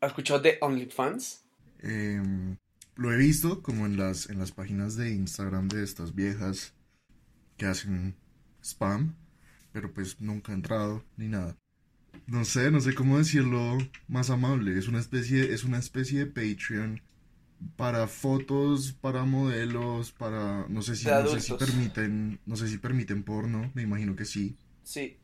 [0.00, 1.44] ¿Has escuchado de OnlyFans?
[1.82, 2.56] Em,
[2.96, 6.72] lo he visto como en las, en las páginas de Instagram de estas viejas
[7.58, 8.16] que hacen
[8.62, 9.14] spam,
[9.72, 11.56] pero pues nunca he entrado ni nada.
[12.26, 13.76] No sé, no sé cómo decirlo
[14.08, 14.78] más amable.
[14.78, 17.02] Es una especie, es una especie de Patreon
[17.76, 22.78] para fotos, para modelos, para no sé si, no sé si permiten, no sé si
[22.78, 24.56] permiten porno, me imagino que sí.
[24.82, 25.18] Sí.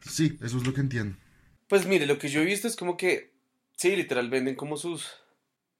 [0.00, 1.16] Sí, eso es lo que entiendo.
[1.68, 3.37] Pues mire, lo que yo he visto es como que,
[3.78, 5.08] sí, literal, venden como sus...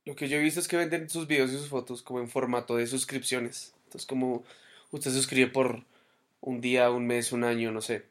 [0.06, 2.30] Lo que yo he visto es que venden sus videos y sus fotos como en
[2.30, 3.74] formato de suscripciones.
[3.84, 4.42] Entonces como
[4.90, 5.84] usted suscribe por
[6.40, 8.06] un día, un mes, un año, no sé.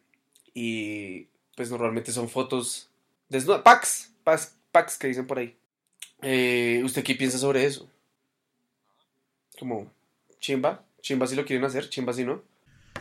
[0.54, 2.90] Y pues normalmente son fotos
[3.30, 5.58] desnudas, packs, packs, packs que dicen por ahí.
[6.22, 7.90] Eh, ¿Usted qué piensa sobre eso?
[9.58, 9.92] Como,
[10.40, 12.44] chimba, chimba si lo quieren hacer, chimba si no.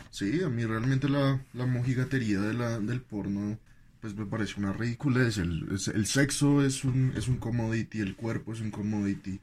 [0.09, 3.59] Sí, a mí realmente la, la mojigatería del porno,
[4.01, 5.37] pues me parece una ridiculez.
[5.37, 9.39] El, es- el sexo es un, es un commodity, el cuerpo es un commodity.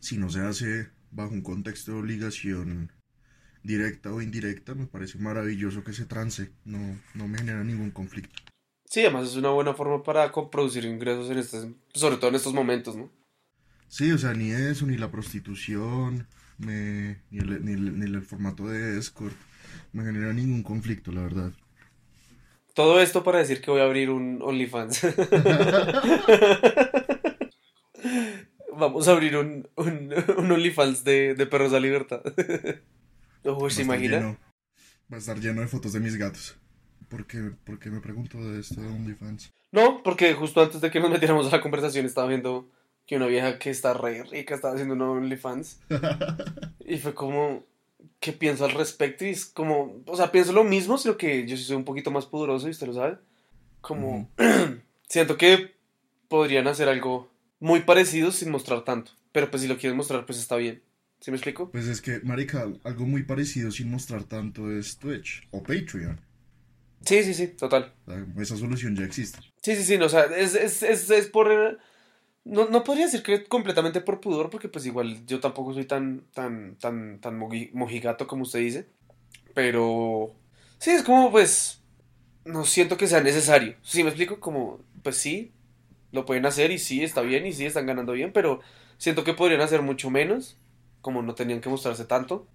[0.00, 2.90] Si no se hace bajo un contexto de obligación
[3.62, 6.50] directa o indirecta, me parece maravilloso que se trance.
[6.64, 8.40] No, no me genera ningún conflicto.
[8.86, 12.96] Sí, además es una buena forma para producir ingresos en sobre todo en estos momentos,
[12.96, 13.10] ¿no?
[13.88, 16.26] Sí, o sea, ni eso, ni la prostitución,
[16.58, 19.36] me- ni, el, ni el- ni el formato de escort,
[19.92, 21.52] me genera ningún conflicto, la verdad.
[22.74, 25.02] Todo esto para decir que voy a abrir un OnlyFans.
[28.74, 32.22] Vamos a abrir un, un, un OnlyFans de, de perros a libertad.
[33.44, 34.18] Uy, ¿se imagina?
[34.18, 34.38] lleno-
[35.12, 36.56] va a estar lleno de fotos de mis gatos.
[37.08, 39.50] ¿Por qué, por qué me pregunto de esto de OnlyFans?
[39.70, 42.70] No, porque justo antes de que nos metiéramos a la conversación estaba viendo
[43.06, 45.80] que una vieja que está re rica estaba haciendo un OnlyFans.
[46.84, 47.64] Y fue como,
[48.20, 49.24] ¿qué pienso al respecto?
[49.24, 52.10] Y es como, o sea, pienso lo mismo, sino que yo sí soy un poquito
[52.10, 53.18] más pudoroso y usted lo sabe.
[53.80, 54.30] Como,
[55.08, 55.74] siento que
[56.28, 57.30] podrían hacer algo
[57.60, 59.12] muy parecido sin mostrar tanto.
[59.32, 60.82] Pero pues si lo quieren mostrar, pues está bien.
[61.20, 61.70] ¿Sí me explico?
[61.70, 66.20] Pues es que, marica, algo muy parecido sin mostrar tanto es Twitch o Patreon.
[67.04, 67.94] Sí, sí, sí, total.
[68.06, 69.38] O sea, esa solución ya existe.
[69.62, 71.78] Sí, sí, sí, no, o sea, es, es, es, es por...
[72.44, 76.24] No, no podría decir que completamente por pudor, porque pues igual yo tampoco soy tan,
[76.34, 78.86] tan, tan, tan moji- mojigato como usted dice.
[79.54, 80.34] Pero...
[80.78, 81.82] Sí, es como pues...
[82.44, 83.76] No siento que sea necesario.
[83.82, 84.40] ¿Sí me explico?
[84.40, 85.52] Como, pues sí,
[86.12, 88.60] lo pueden hacer y sí, está bien y sí, están ganando bien, pero
[88.98, 90.58] siento que podrían hacer mucho menos,
[91.02, 92.48] como no tenían que mostrarse tanto.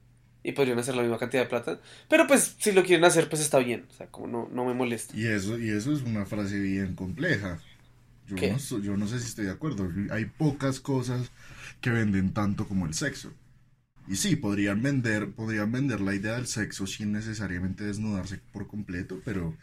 [0.43, 1.81] Y podrían hacer la misma cantidad de plata.
[2.09, 3.87] Pero pues si lo quieren hacer, pues está bien.
[3.89, 5.13] O sea, como no, no me molesta.
[5.13, 7.59] Y eso, y eso es una frase bien compleja.
[8.27, 8.51] Yo ¿Qué?
[8.51, 9.89] no, yo no sé si estoy de acuerdo.
[10.11, 11.31] Hay pocas cosas
[11.81, 13.31] que venden tanto como el sexo.
[14.07, 19.21] Y sí, podrían vender, podrían vender la idea del sexo sin necesariamente desnudarse por completo,
[19.25, 19.55] pero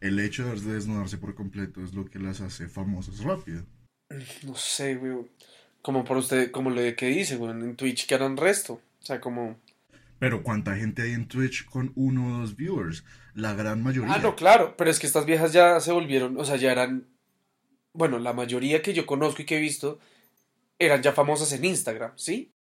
[0.00, 3.64] el hecho de desnudarse por completo es lo que las hace famosas rápido.
[4.44, 5.28] No sé, güey.
[5.82, 8.74] Como por usted, como lo de que dice, güey, en Twitch que harán resto.
[8.74, 9.58] O sea, como...
[10.18, 13.04] Pero ¿cuánta gente hay en Twitch con uno o dos viewers?
[13.34, 14.14] La gran mayoría.
[14.14, 17.06] Ah, no, claro, pero es que estas viejas ya se volvieron, o sea, ya eran...
[17.98, 19.98] Bueno, la mayoría que yo conozco y que he visto
[20.78, 22.52] eran ya famosas en Instagram, ¿sí?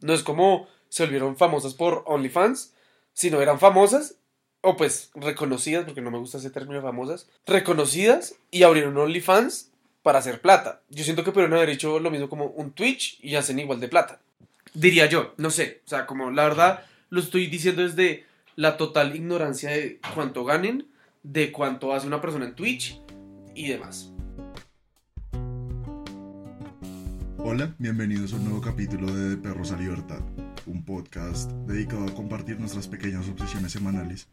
[0.00, 2.74] No es como se volvieron famosas por OnlyFans,
[3.12, 4.18] sino eran famosas,
[4.60, 9.72] o pues reconocidas, porque no me gusta ese término famosas, reconocidas y abrieron OnlyFans
[10.04, 10.82] para hacer plata.
[10.90, 13.88] Yo siento que podrían haber hecho lo mismo como un Twitch y hacen igual de
[13.88, 14.20] plata.
[14.74, 19.16] Diría yo, no sé, o sea, como la verdad lo estoy diciendo desde la total
[19.16, 20.86] ignorancia de cuánto ganen,
[21.24, 23.00] de cuánto hace una persona en Twitch
[23.56, 24.13] y demás.
[27.46, 30.20] Hola, bienvenidos a un nuevo capítulo de De Perros a Libertad,
[30.64, 34.26] un podcast dedicado a compartir nuestras pequeñas obsesiones semanales.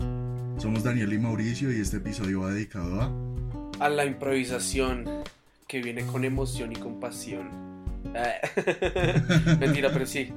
[0.58, 3.12] Somos Daniel y Mauricio y este episodio va dedicado a...
[3.86, 5.04] A la improvisación
[5.68, 7.50] que viene con emoción y compasión.
[8.16, 8.36] Ah,
[9.60, 10.32] Mentira, pero sí,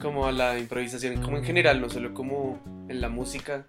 [0.00, 3.66] como a la improvisación, como en general, no solo como en la música,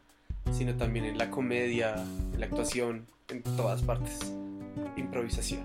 [0.51, 1.93] sino también en la comedia,
[2.33, 4.33] en la actuación, en todas partes.
[4.95, 5.61] Improvisación.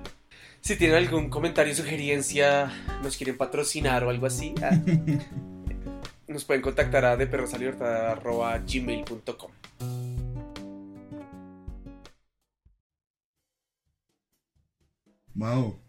[0.62, 2.73] Si tienen algún comentario, sugerencia,
[3.03, 4.70] nos quieren patrocinar o algo así, ah,
[6.29, 9.50] nos pueden contactar a deperrosalibertad.gmail.com
[15.35, 15.81] Mao,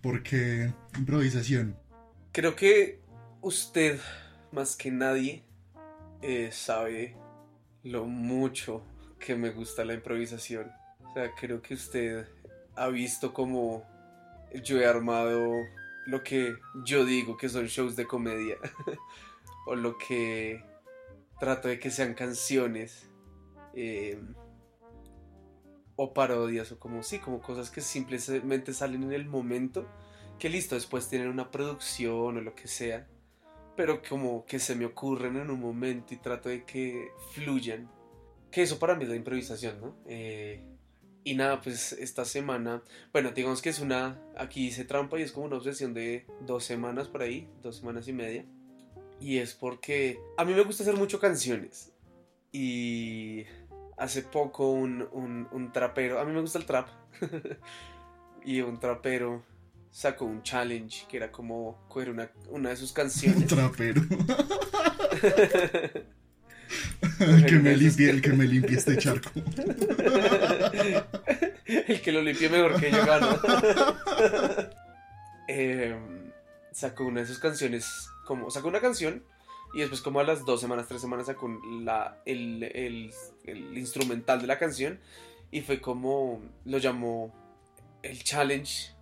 [0.00, 1.76] ¿por qué improvisación?
[2.32, 2.98] Creo que
[3.42, 4.00] usted,
[4.50, 5.44] más que nadie,
[6.20, 7.14] eh, sabe
[7.84, 8.82] lo mucho
[9.20, 10.72] que me gusta la improvisación.
[11.08, 12.26] O sea, creo que usted
[12.74, 13.88] ha visto como
[14.62, 15.48] yo he armado
[16.06, 16.54] lo que
[16.84, 18.56] yo digo que son shows de comedia.
[19.66, 20.64] o lo que
[21.38, 23.08] trato de que sean canciones.
[23.74, 24.20] eh,
[26.02, 29.86] o parodias, o como sí, como cosas que simplemente salen en el momento
[30.40, 33.06] que listo, después tienen una producción o lo que sea,
[33.76, 37.90] pero como que se me ocurren en un momento y trato de que fluyan.
[38.50, 39.96] Que eso para mí es la improvisación, ¿no?
[40.06, 40.64] Eh,
[41.24, 42.82] y nada, pues esta semana,
[43.12, 46.64] bueno, digamos que es una, aquí hice trampa y es como una obsesión de dos
[46.64, 48.44] semanas por ahí, dos semanas y media.
[49.20, 51.92] Y es porque a mí me gusta hacer mucho canciones.
[52.52, 53.44] Y
[53.98, 56.88] hace poco un, un, un trapero, a mí me gusta el trap.
[58.44, 59.44] y un trapero
[59.90, 63.42] sacó un challenge que era como coger una, una de sus canciones.
[63.42, 64.02] Un trapero.
[67.20, 69.30] el, que me limpie, el que me limpie este charco.
[71.66, 73.38] el que lo limpie mejor que yo gano.
[75.48, 75.98] eh,
[76.72, 79.22] sacó una de sus canciones, como sacó una canción
[79.72, 81.48] y después como a las dos semanas, tres semanas sacó
[81.82, 84.98] la, el, el, instrumental de la canción
[85.50, 87.32] y fue como, lo llamó
[88.02, 88.92] el challenge,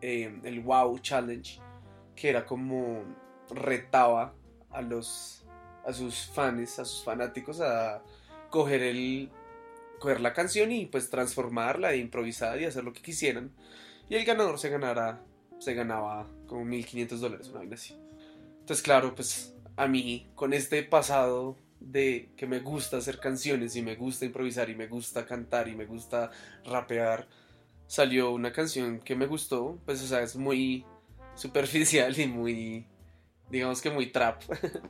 [0.00, 1.60] eh, el wow challenge,
[2.16, 3.02] que era como
[3.50, 4.34] retaba
[4.70, 5.44] a los
[5.84, 8.02] a sus fans, a sus fanáticos a
[8.50, 9.30] coger el
[10.00, 13.52] coger la canción y pues transformarla e improvisar y hacer lo que quisieran.
[14.08, 15.22] Y el ganador se ganara
[15.60, 17.94] se ganaba como 1500 dólares, una vaina así.
[18.60, 23.82] Entonces, claro, pues a mí con este pasado de que me gusta hacer canciones y
[23.82, 26.30] me gusta improvisar y me gusta cantar y me gusta
[26.64, 27.28] rapear,
[27.86, 30.84] salió una canción que me gustó, pues o sea, es muy
[31.34, 32.86] superficial y muy,
[33.50, 34.42] digamos que muy trap.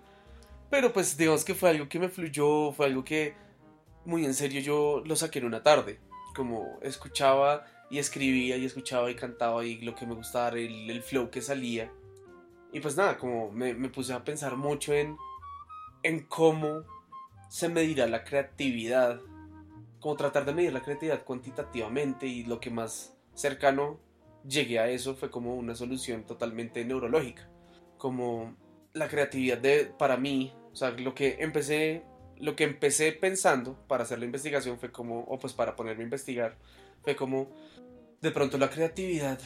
[0.70, 3.34] Pero pues digamos que fue algo que me fluyó, fue algo que
[4.10, 6.00] muy en serio yo lo saqué en una tarde.
[6.34, 11.02] Como escuchaba y escribía y escuchaba y cantaba y lo que me gustaba, el, el
[11.02, 11.90] flow que salía.
[12.72, 15.16] Y pues nada, como me, me, puse a pensar mucho en,
[16.02, 16.82] en cómo
[17.48, 19.20] se medirá la creatividad.
[20.00, 24.00] Como tratar de medir la creatividad cuantitativamente y lo que más cercano
[24.46, 27.48] llegué a eso fue como una solución totalmente neurológica.
[27.98, 28.56] Como
[28.92, 32.04] la creatividad de, para mí, o sea, lo que empecé,
[32.40, 36.04] lo que empecé pensando para hacer la investigación fue como, o pues para ponerme a
[36.04, 36.56] investigar,
[37.02, 37.48] fue como,
[38.20, 39.38] de pronto la creatividad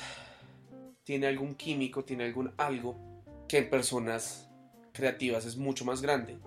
[1.03, 2.97] tiene algún químico, tiene algún algo
[3.49, 4.49] que en personas
[4.93, 6.39] creativas es mucho más grande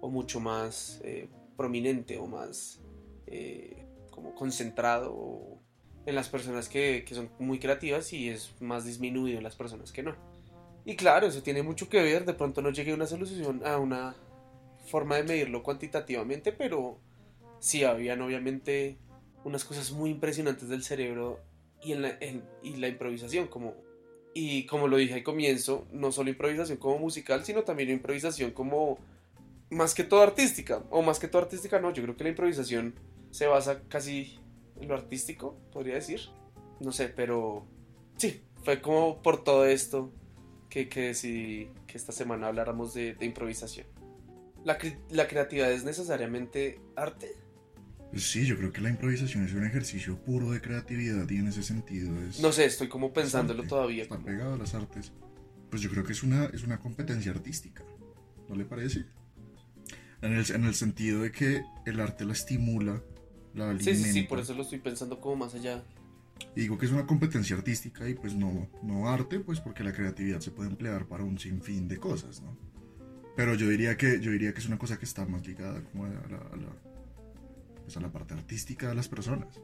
[0.00, 2.80] o mucho más eh, prominente o más
[3.26, 5.60] eh, como concentrado
[6.06, 9.92] en las personas que, que son muy creativas y es más disminuido en las personas
[9.92, 10.14] que no.
[10.84, 13.78] Y claro, eso tiene mucho que ver, de pronto no llegué a una solución, a
[13.78, 14.14] una
[14.84, 16.98] forma de medirlo cuantitativamente, pero
[17.58, 18.98] sí habían obviamente
[19.44, 21.40] unas cosas muy impresionantes del cerebro
[21.82, 23.74] y, en la, en, y la improvisación, como,
[24.34, 28.98] y como lo dije al comienzo, no solo improvisación como musical, sino también improvisación como
[29.70, 32.94] más que todo artística, o más que todo artística no, yo creo que la improvisación
[33.30, 34.38] se basa casi
[34.80, 36.20] en lo artístico, podría decir,
[36.80, 37.66] no sé, pero
[38.16, 40.12] sí, fue como por todo esto
[40.70, 43.86] que, que decidí que esta semana habláramos de, de improvisación.
[44.64, 44.78] ¿La,
[45.10, 47.36] ¿La, creatividad es necesariamente arte?
[48.16, 51.62] Sí, yo creo que la improvisación es un ejercicio puro de creatividad y en ese
[51.62, 52.40] sentido es...
[52.40, 54.02] No sé, estoy como pensándolo arte, todavía.
[54.04, 55.12] Está pegado a las artes.
[55.70, 57.84] Pues yo creo que es una, es una competencia artística,
[58.48, 59.04] ¿no le parece?
[60.22, 63.02] En el, en el sentido de que el arte la estimula,
[63.54, 63.94] la alimenta.
[63.94, 65.84] Sí, sí, sí, por eso lo estoy pensando como más allá.
[66.56, 69.92] Y digo que es una competencia artística y pues no, no arte, pues porque la
[69.92, 72.56] creatividad se puede emplear para un sinfín de cosas, ¿no?
[73.36, 76.04] Pero yo diría que, yo diría que es una cosa que está más ligada como
[76.04, 76.68] a la, a la,
[77.82, 79.60] pues a la parte artística de las personas.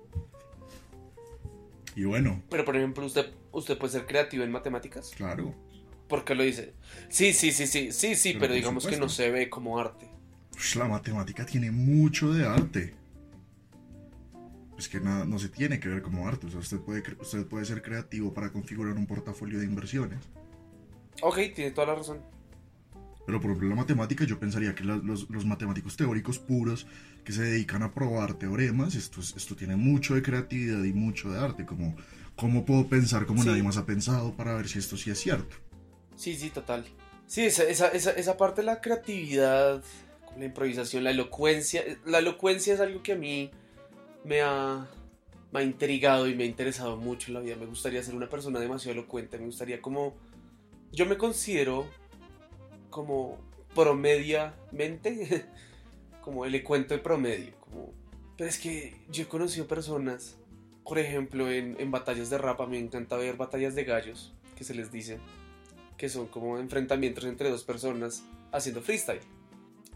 [1.95, 2.43] Y bueno.
[2.51, 5.11] Pero por ejemplo, ¿usted, usted puede ser creativo en matemáticas?
[5.17, 5.55] Claro.
[6.09, 6.75] ¿Por qué lo dice?
[7.09, 9.01] Sí, sí, sí, sí, sí, sí, pero, pero digamos supuesto.
[9.01, 10.09] que no se ve como arte.
[10.51, 12.95] Pues la matemática tiene mucho de arte.
[14.77, 16.47] Es que nada, no se tiene que ver como arte.
[16.47, 20.19] O sea, usted puede, usted puede ser creativo para configurar un portafolio de inversiones.
[21.23, 22.23] Ok, tiene toda la razón.
[23.31, 26.89] Pero por ejemplo, la matemática, yo pensaría que los, los, matemáticos teóricos puros
[27.23, 31.39] que se dedican a probar teoremas, esto, esto tiene mucho de creatividad y mucho de
[31.39, 31.65] arte.
[31.65, 31.95] Como,
[32.35, 33.49] ¿Cómo puedo pensar como sí.
[33.49, 35.55] nadie más ha pensado para ver si esto sí es cierto?
[36.17, 36.85] Sí, sí, total.
[37.29, 39.81] Sí, esa, esa, esa, esa parte de la creatividad,
[40.37, 41.85] la improvisación, la elocuencia.
[42.05, 43.53] La elocuencia es algo que a mí
[44.25, 44.89] me ha,
[45.53, 47.55] me ha intrigado y me ha interesado mucho en la vida.
[47.55, 49.39] Me gustaría ser una persona demasiado elocuente.
[49.39, 50.17] Me gustaría como...
[50.91, 51.87] Yo me considero
[52.91, 53.39] como
[53.75, 55.47] promediamente,
[56.23, 57.53] como elocuente de promedio.
[57.61, 57.93] Como...
[58.37, 60.37] Pero es que yo he conocido personas,
[60.85, 64.35] por ejemplo, en, en batallas de rap, a mí me encanta ver batallas de gallos,
[64.57, 65.19] que se les dice,
[65.97, 69.21] que son como enfrentamientos entre dos personas haciendo freestyle.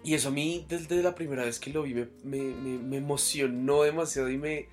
[0.03, 2.97] Y eso a mí, desde la primera vez que lo vi, me, me, me, me
[2.99, 4.69] emocionó demasiado y me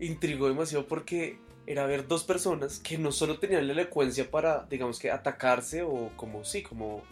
[0.00, 4.98] intrigó demasiado porque era ver dos personas que no solo tenían la elocuencia para, digamos
[4.98, 7.02] que, atacarse o como, sí, como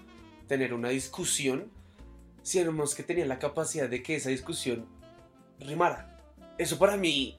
[0.47, 1.71] tener una discusión,
[2.43, 4.87] sino más que tenían la capacidad de que esa discusión
[5.61, 6.19] rimara.
[6.59, 7.37] Eso para mí,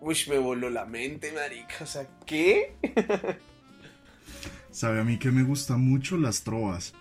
[0.00, 1.76] uy, me voló la mente, marica.
[1.82, 2.76] O sea, ¿qué?
[4.70, 6.92] Sabe a mí que me gustan mucho las trovas.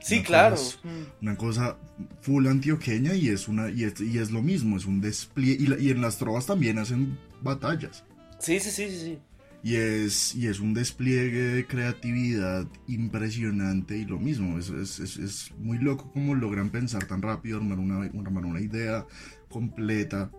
[0.00, 0.56] Sí, Una claro.
[0.56, 0.78] cosa
[1.22, 1.76] Una cosa
[2.22, 5.66] full antioqueña y es una y es, y es lo mismo, es un despliegue y,
[5.66, 8.04] la- y en las trovas también hacen batallas.
[8.38, 9.18] Sí, sí, sí, sí, sí.
[9.62, 15.16] Y es, y es un despliegue de creatividad impresionante y lo mismo, es, es, es-
[15.16, 19.04] es muy loco cómo logran pensar tan rápido, armar una, armar una idea
[19.48, 20.30] completa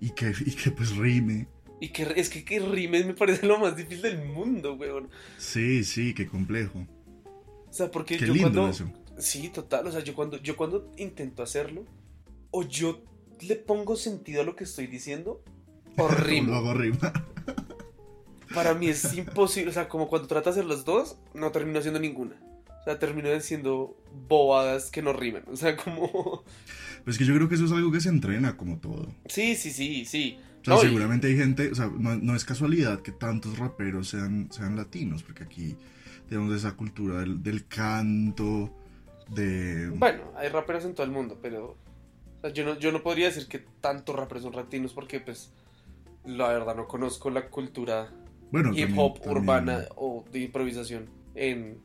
[0.00, 1.48] y que, y que pues rime.
[1.80, 5.08] Y que es que que rimes me parece lo más difícil del mundo, weón.
[5.36, 6.86] Sí, sí, qué complejo.
[7.68, 8.68] O sea, porque Qué yo lindo cuando.
[8.68, 8.90] eso.
[9.18, 9.86] Sí, total.
[9.88, 11.84] O sea, yo cuando, yo cuando intento hacerlo,
[12.52, 13.02] o yo
[13.40, 15.42] le pongo sentido a lo que estoy diciendo,
[15.98, 16.54] o Lo rimo.
[16.54, 17.12] hago rima.
[18.54, 19.70] Para mí es imposible.
[19.70, 22.36] O sea, como cuando trato de hacer los dos, no termino haciendo ninguna.
[22.80, 23.96] O sea, termino diciendo
[24.28, 25.42] bobadas que no rimen.
[25.50, 26.42] O sea, como.
[27.04, 29.06] Pues que yo creo que eso es algo que se entrena como todo.
[29.26, 30.38] Sí, sí, sí, sí.
[30.62, 33.58] O sea, No, y- seguramente hay gente, o sea, no, no es casualidad que tantos
[33.58, 35.76] raperos sean, sean latinos, porque aquí
[36.30, 38.70] tenemos esa cultura del, del canto,
[39.28, 39.90] de...
[39.90, 41.76] Bueno, hay raperos en todo el mundo, pero.
[42.38, 45.52] o sea, yo, no, yo no podría decir que tantos raperos son latinos porque, pues.
[46.24, 48.10] La verdad, no conozco la cultura
[48.54, 51.78] Bueno, hip también- hop también- urbana o de improvisación en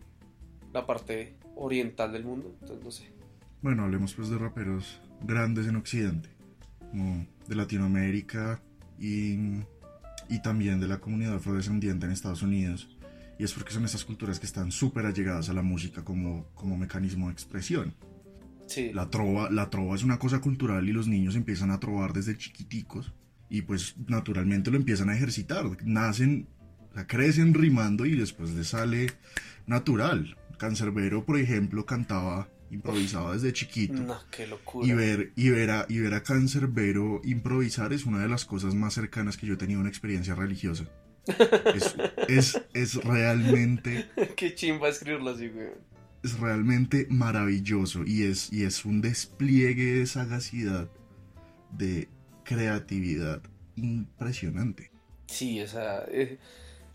[0.73, 2.55] la parte oriental del mundo.
[2.61, 3.03] Entonces, no sé.
[3.61, 6.29] Bueno, hablemos pues de raperos grandes en Occidente,
[6.91, 8.61] como de Latinoamérica
[8.99, 9.33] y,
[10.29, 12.95] y también de la comunidad afrodescendiente en Estados Unidos.
[13.37, 16.77] Y es porque son estas culturas que están súper allegadas a la música como, como
[16.77, 17.95] mecanismo de expresión.
[18.67, 18.91] Sí.
[18.93, 22.37] La trova, la trova es una cosa cultural y los niños empiezan a trovar desde
[22.37, 23.11] chiquiticos
[23.49, 25.65] y pues naturalmente lo empiezan a ejercitar.
[25.83, 26.47] Nacen,
[26.91, 29.07] o sea, crecen rimando y después les sale
[29.67, 30.35] natural.
[30.57, 33.93] Cancerbero, por ejemplo, cantaba, improvisaba desde chiquito.
[33.93, 34.87] No, qué locura.
[34.87, 38.75] Y ver, y, ver a, y ver a Cancerbero improvisar es una de las cosas
[38.75, 40.85] más cercanas que yo he tenido a una experiencia religiosa.
[41.75, 41.95] Es,
[42.27, 45.67] es, es realmente qué chimba escribirlo así, güey.
[46.23, 50.89] es realmente maravilloso y es, y es un despliegue de sagacidad,
[51.71, 52.09] de
[52.43, 53.41] creatividad
[53.75, 54.91] impresionante.
[55.27, 56.39] Sí, o sea, eh,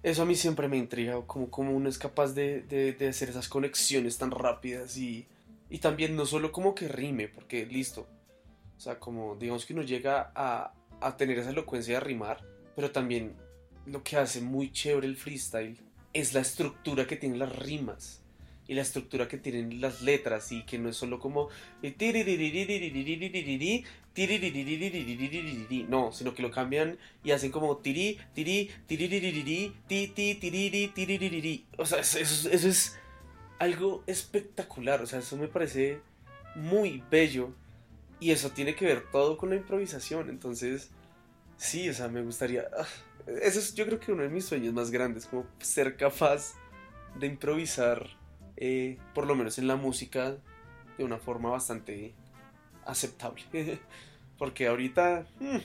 [0.05, 3.49] eso a mí siempre me intriga, como, como uno es capaz de, de- hacer esas
[3.49, 5.27] conexiones tan rápidas y,
[5.71, 8.07] y también no solo como que rime, porque listo,
[8.77, 12.45] o sea, como digamos que uno llega a, a tener esa elocuencia de rimar,
[12.77, 13.35] pero también
[13.87, 15.79] lo que hace muy chévere el freestyle
[16.13, 18.23] es la estructura que tienen las rimas
[18.67, 21.49] y la estructura que tienen las letras y que no es solo como
[25.89, 31.67] no, sino que lo cambian y hacen como tiri, tiri, tiriririri, ti, ti, tiriririri.
[31.79, 32.99] O sea, eso, eso- es
[33.59, 35.03] algo espectacular.
[35.03, 36.01] O sea, eso me parece
[36.55, 37.51] muy bello.
[38.21, 40.31] Y eso tiene que ver todo con la improvisación.
[40.31, 40.91] Entonces,
[41.57, 42.65] sí, o sea, me gustaría.
[43.43, 46.55] Eso es, yo creo que uno de mis sueños más grandes, como ser capaz
[47.19, 48.09] de improvisar,
[48.57, 50.37] eh, por lo menos en la música,
[50.99, 52.15] de una forma bastante
[52.87, 53.43] aceptable.
[54.39, 55.27] Porque ahorita.
[55.41, 55.59] mm,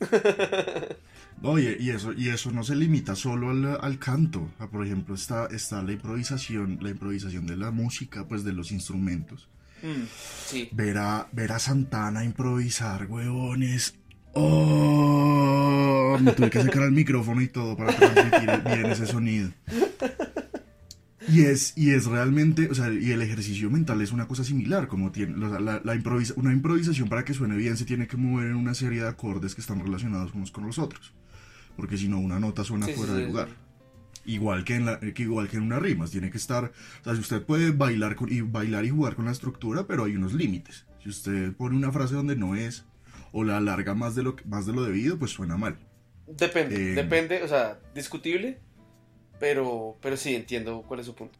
[1.42, 4.50] Oye, y eso, y eso no se limita solo al, al canto.
[4.58, 8.72] Ah, Por ejemplo, está, está la improvisación, la improvisación de la música, pues de los
[8.72, 9.48] instrumentos.
[9.82, 10.04] mm,
[10.44, 10.68] sí.
[10.70, 13.98] Ver a, ver a Santana improvisar, huevones.
[14.32, 16.18] ¡Oh!
[16.20, 19.50] Me tuve que sacar el micrófono y todo para transmitir bien ese sonido.
[21.28, 24.86] Y es, y es realmente, o sea, y el ejercicio mental es una cosa similar,
[24.88, 28.06] como tiene, o sea, la, la improvisa- una improvisación para que suene bien se tiene
[28.06, 31.12] que mover en una serie de acordes que están relacionados unos con los otros,
[31.76, 33.30] porque si no una nota suena Sí, fuera sí, de sí.
[33.32, 33.48] lugar.
[34.24, 36.64] Igual que, en la, que igual que en una rima, tiene que estar,
[37.00, 40.04] o sea, si usted puede bailar, con, y bailar y jugar con la estructura, pero
[40.04, 40.84] hay unos límites.
[41.02, 42.84] Si usted pone una frase donde no es,
[43.32, 45.76] o la alarga más de lo, más de lo debido, pues suena mal.
[46.26, 48.58] Depende, Eh, depende, o sea, discutible,
[49.38, 51.38] pero, pero sí entiendo cuál es su punto.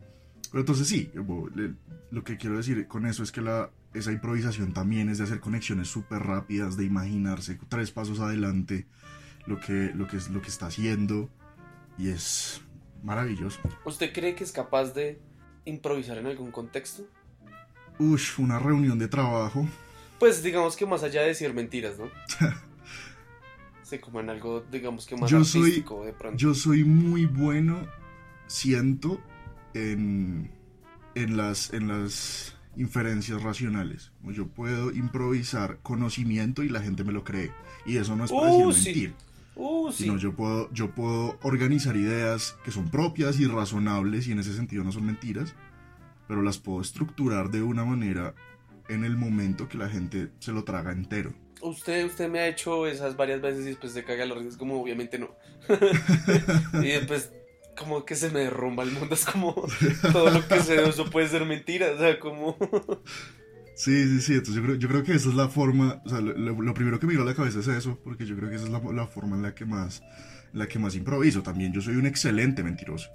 [0.51, 1.11] Pero entonces sí,
[2.11, 5.41] lo que quiero decir con eso es que la, esa improvisación también es de hacer
[5.41, 8.87] conexiones súper rápidas, de imaginarse tres pasos adelante
[9.47, 11.31] lo que, lo, que lo que está haciendo.
[11.99, 12.61] Y es
[13.03, 13.61] maravilloso.
[13.85, 15.19] ¿Usted cree que es capaz de
[15.65, 17.05] improvisar en algún contexto?
[17.99, 19.67] Ush, una reunión de trabajo.
[20.19, 22.11] Pues digamos que más allá de decir mentiras, ¿no?
[23.89, 26.37] Sí, como en algo, digamos que más Yo soy- artístico de pronto.
[26.39, 27.87] Yo soy muy bueno,
[28.49, 29.21] siento,
[29.75, 30.51] en,
[31.15, 34.11] en, las, en las inferencias racionales.
[34.25, 37.53] Yo puedo improvisar conocimiento y la gente me lo cree.
[37.85, 38.89] Y eso no es para Uh, decir sí.
[39.01, 39.15] mentir.
[39.55, 40.03] Uh, sí.
[40.05, 44.53] Sino yo puedo, yo puedo organizar ideas que son propias y razonables y en ese
[44.55, 45.55] sentido no son mentiras,
[46.27, 48.35] pero las puedo estructurar de una manera
[48.89, 51.33] en el momento que la gente se lo traga entero.
[51.67, 54.81] Usted, usted me ha hecho esas varias veces y después se caga los risa, como
[54.81, 55.37] obviamente no.
[56.79, 57.33] y después
[57.77, 59.55] como que se me derrumba el mundo, es como
[60.13, 62.57] todo lo que sé eso puede ser mentira, o sea, como...
[63.75, 66.21] Sí, sí, sí, entonces yo creo, yo creo que esa es la forma, o sea,
[66.21, 68.57] lo, lo- primero que me vino a la cabeza es eso, porque yo creo que
[68.57, 70.01] esa es la, la forma en la que más,
[70.55, 71.43] la que más improviso.
[71.43, 73.11] También yo soy un excelente mentiroso.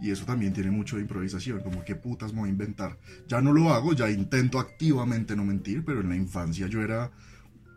[0.00, 2.98] Y eso también tiene mucho de improvisación, como qué putas me voy a inventar.
[3.28, 7.12] Ya no lo hago, ya intento activamente no mentir, pero en la infancia yo era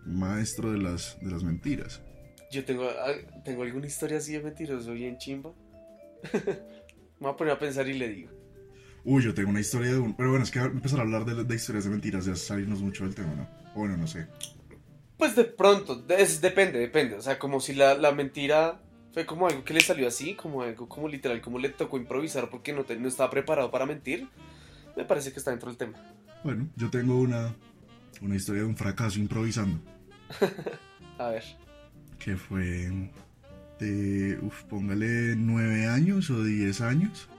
[0.06, 2.02] maestro de las, de las mentiras.
[2.52, 5.52] Yo tengo, ah, tengo alguna historia así de mentiroso bien chimba.
[6.34, 6.40] me
[7.20, 8.32] voy a poner a pensar y le digo.
[9.06, 10.16] Uy, yo tengo una historia de un...
[10.16, 13.04] Pero bueno, es que empezar a hablar de, de historias de mentiras ya salirnos mucho
[13.04, 13.48] del tema, ¿no?
[13.76, 14.28] Bueno, no sé.
[15.18, 17.16] Pues de pronto, es- depende, depende.
[17.16, 18.80] O sea, como si la, la mentira
[19.14, 22.50] fue como algo que le salió así, como algo como literal, como le tocó improvisar
[22.50, 24.28] porque no, te- no estaba preparado para mentir.
[24.96, 25.94] Me parece que está dentro del tema.
[26.44, 27.54] Bueno, yo tengo una,
[28.22, 29.82] una historia de un fracaso improvisando.
[31.20, 31.44] A ver.
[32.20, 32.92] que fue
[33.80, 37.30] de, uf, póngale nueve años o diez años.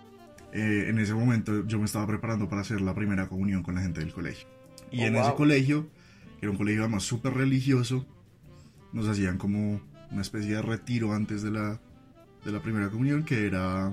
[0.52, 3.80] Eh, en ese momento yo me estaba preparando para hacer la primera comunión con la
[3.80, 4.46] gente del colegio.
[4.92, 5.88] Y Oh, en ese colegio,
[6.38, 8.06] que era un colegio además súper religioso,
[8.92, 11.80] nos hacían como una especie de retiro antes de la,
[12.44, 13.90] de la primera comunión, que era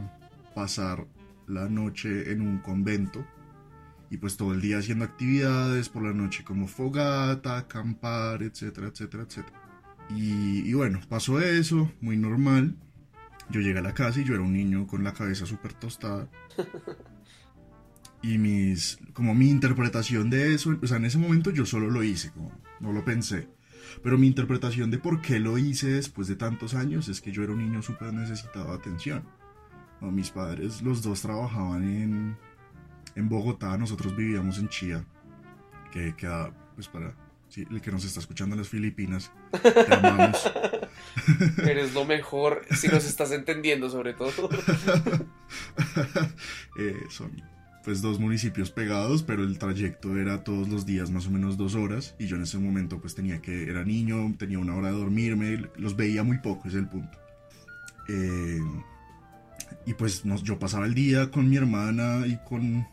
[0.54, 1.08] pasar
[1.48, 3.26] la noche en un convento.
[4.12, 9.24] Y pues todo el día haciendo actividades, por la noche como fogata, acampar, etcétera, etcétera,
[9.24, 9.60] etcétera.
[10.10, 12.76] Y, y bueno, pasó eso, muy normal.
[13.50, 16.30] Yo llegué a la casa y yo era un niño con la cabeza súper tostada.
[18.24, 22.04] Y mis, como mi interpretación de eso, o sea, en ese momento yo solo lo
[22.04, 23.50] hice, como no lo pensé.
[24.04, 27.44] Pero mi interpretación de por qué lo hice después de tantos años es que yo
[27.44, 29.24] era un niño súper necesitado de atención.
[30.00, 32.38] No, mis padres, los dos trabajaban en,
[33.16, 35.04] en Bogotá, nosotros vivíamos en Chía,
[35.92, 37.14] que queda, pues para
[37.50, 39.32] sí, el que nos está escuchando en las Filipinas,
[39.62, 40.38] te amamos.
[41.58, 44.50] Eres lo mejor si nos estás entendiendo, sobre todo.
[46.78, 47.32] Eh, son
[47.84, 51.74] pues dos municipios pegados, pero el trayecto era todos los días más o menos dos
[51.76, 54.98] horas y yo en ese momento pues tenía que, era niño, tenía una hora de
[54.98, 57.18] dormirme, los veía muy poco, es el punto.
[58.08, 58.60] Eh,
[59.88, 62.88] y pues nos- yo pasaba el día con mi hermana y con,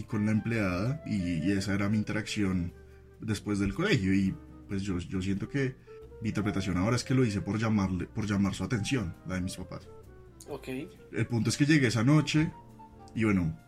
[0.00, 2.72] y con la empleada y, y esa era mi interacción
[3.20, 4.34] después del colegio y
[4.66, 5.76] pues yo, yo siento que
[6.22, 9.40] mi interpretación ahora es que lo hice por llamarle, por llamar su atención, la de
[9.42, 9.88] mis papás.
[10.48, 10.68] Ok.
[11.12, 12.50] El punto es que llegué esa noche
[13.14, 13.58] y bueno,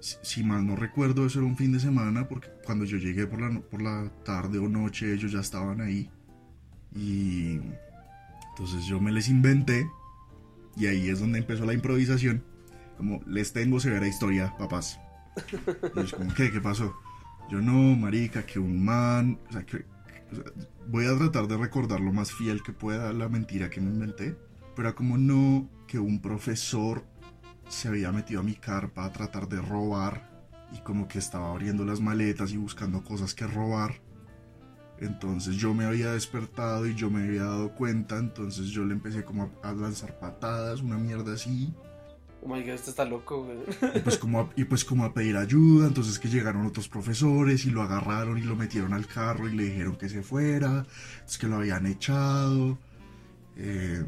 [0.00, 3.26] si, si mal no recuerdo, eso era un fin de semana porque cuando yo llegué
[3.26, 6.08] por la, por la tarde o noche ellos ya estaban ahí.
[6.94, 7.60] Y
[8.50, 9.88] entonces yo me les inventé
[10.76, 12.44] y ahí es donde empezó la improvisación.
[12.96, 15.00] Como les tengo severa historia, papás.
[15.94, 16.50] Y ellos como, ¿qué?
[16.50, 16.96] ¿Qué pasó?
[17.50, 19.38] Yo no, marica, que un man...
[19.48, 19.84] O sea, que,
[20.32, 20.44] o sea,
[20.86, 24.36] voy a tratar de recordar lo más fiel que pueda la mentira que me inventé.
[24.76, 27.04] Pero como no que un profesor
[27.68, 30.28] se había metido a mi carpa a tratar de robar
[30.72, 34.00] y como que estaba abriendo las maletas y buscando cosas que robar.
[35.00, 39.24] Entonces yo me había despertado y yo me había dado cuenta, entonces yo le empecé
[39.24, 41.72] como a lanzar patadas, una mierda así,
[42.48, 43.58] Oh my god, este está loco, güey.
[43.94, 47.66] y pues, como a, y pues como a pedir ayuda, entonces que llegaron otros profesores
[47.66, 51.38] y lo agarraron y lo metieron al carro y le dijeron que se fuera, entonces
[51.38, 52.78] que lo habían echado,
[53.56, 54.02] eh,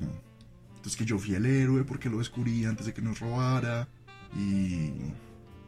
[0.76, 3.88] entonces que yo fui el héroe porque lo descubrí antes de que nos robara
[4.34, 4.92] y,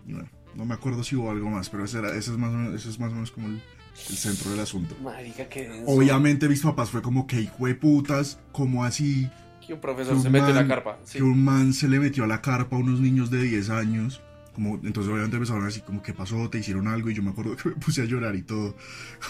[0.06, 2.54] y bueno, no me acuerdo si hubo algo más, pero ese, era, ese, es, más
[2.54, 3.62] o menos, ese es más o menos como el,
[4.08, 4.96] el centro del asunto.
[5.02, 5.90] Marica, qué denso.
[5.90, 9.30] Obviamente mis papás fue como que hijo de putas, como así,
[9.66, 10.98] Que un profesor que se un mete en la man- carpa.
[11.04, 11.18] Sí.
[11.18, 14.20] que un man se le metió a la carpa a unos niños de 10 años.
[14.54, 16.50] Como, entonces obviamente empezaron así como ¿qué pasó?
[16.50, 17.08] ¿Te hicieron algo?
[17.08, 18.74] Y yo me acuerdo que me puse a llorar y todo.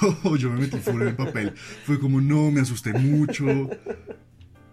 [0.39, 1.55] yo me metí full en el papel.
[1.87, 3.47] Fue como no, me asusté mucho.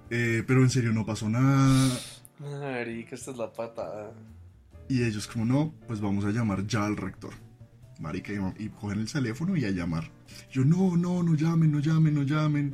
[0.10, 1.88] Eh, pero en serio no pasó nada.
[2.39, 4.12] Marica, esta es la patada.
[4.88, 7.34] Y ellos como no, pues vamos a llamar ya al rector.
[8.00, 10.10] Marica, y, y cogen el teléfono y a llamar.
[10.52, 12.74] Yo no, no, no llamen, no llamen, no llamen.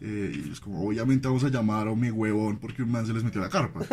[0.00, 3.12] Eh, y ellos como obviamente vamos a llamar a mi huevón porque un man se
[3.12, 3.80] les metió a la carpa.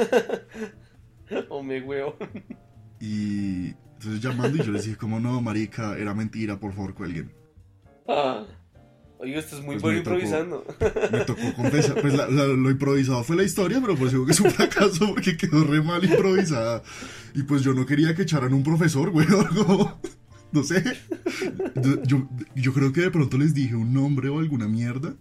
[1.49, 2.15] Oh, me huevo.
[3.01, 7.31] Y entonces llamando y yo les dije como no, marica, era mentira, por favor, cuelguen.
[8.07, 8.45] Ah.
[9.19, 10.15] Oiga, esto es muy Pues bueno tocó.
[10.15, 10.63] improvisando.
[11.11, 14.31] Me tocó confesar, pues la- la- lo improvisado fue la historia, pero pues digo que
[14.31, 16.81] es un fracaso porque quedó re mal improvisada.
[17.35, 19.99] Y pues yo no quería que echaran un profesor, güey, o algo,
[20.53, 20.83] no sé.
[21.75, 25.15] Yo, yo, yo creo que de pronto les dije un nombre o alguna mierda.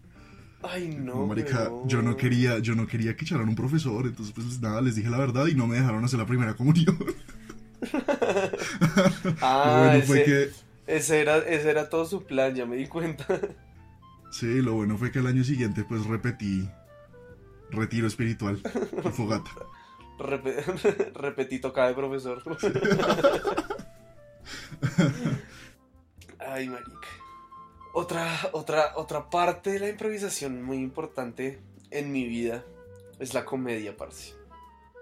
[0.69, 1.27] Ay, no.
[1.27, 4.95] Marica, yo no quería, yo no quería que echaran un profesor, entonces pues nada, les
[4.97, 6.97] dije la verdad y no me dejaron hacer la primera comunión.
[9.43, 10.51] Ah, bueno ese, fue que,
[10.87, 13.27] ese era, ese era todo su plan, ya me di cuenta.
[14.31, 16.69] sí, lo bueno fue que al año siguiente pues repetí
[17.71, 18.61] retiro espiritual
[19.05, 19.51] y fogata.
[20.19, 22.43] Repe- repetí tocada de profesor.
[26.39, 27.09] Ay, marica.
[27.99, 32.63] Otra, otra, otra parte de la improvisación muy importante en mi vida
[33.19, 34.35] es la comedia, parce.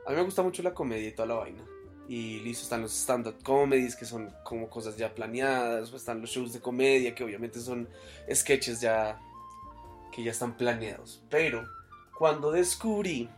[0.07, 1.65] A mí me gusta mucho la comedia y toda la vaina.
[2.09, 6.31] Y listo, están los stand-up comedies, que son como cosas ya planeadas, o están los
[6.31, 7.89] shows de comedia, que obviamente son
[8.33, 9.21] sketches ya
[10.13, 11.21] que ya están planeados.
[11.29, 11.65] Pero
[12.17, 13.29] cuando descubrí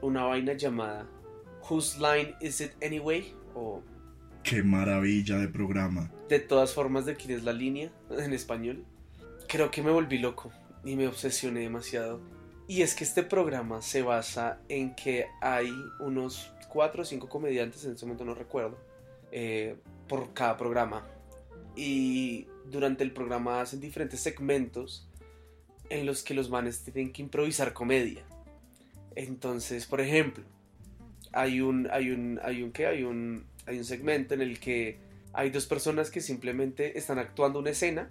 [0.00, 1.06] una vaina llamada
[1.68, 3.34] Whose Line Is It Anyway?
[4.48, 6.08] Qué maravilla de programa.
[6.28, 8.84] de todas formas de quién es la línea en español,
[9.48, 10.52] creo que me volví loco
[10.84, 12.20] y me obsesioné demasiado.
[12.68, 17.84] Y es que este programa se basa en que hay unos cuatro o cinco comediantes,
[17.84, 18.78] en este momento no recuerdo,
[19.32, 21.04] eh, por cada programa.
[21.74, 25.08] Y durante el programa hacen diferentes segmentos
[25.90, 28.22] en los que los manes tienen que improvisar comedia.
[29.16, 30.44] Entonces, por ejemplo,
[31.32, 32.86] hay un, hay un, hay un, ¿qué?
[32.86, 34.98] Hay un, hay un segmento en el que
[35.32, 38.10] hay dos personas que simplemente están actuando una escena,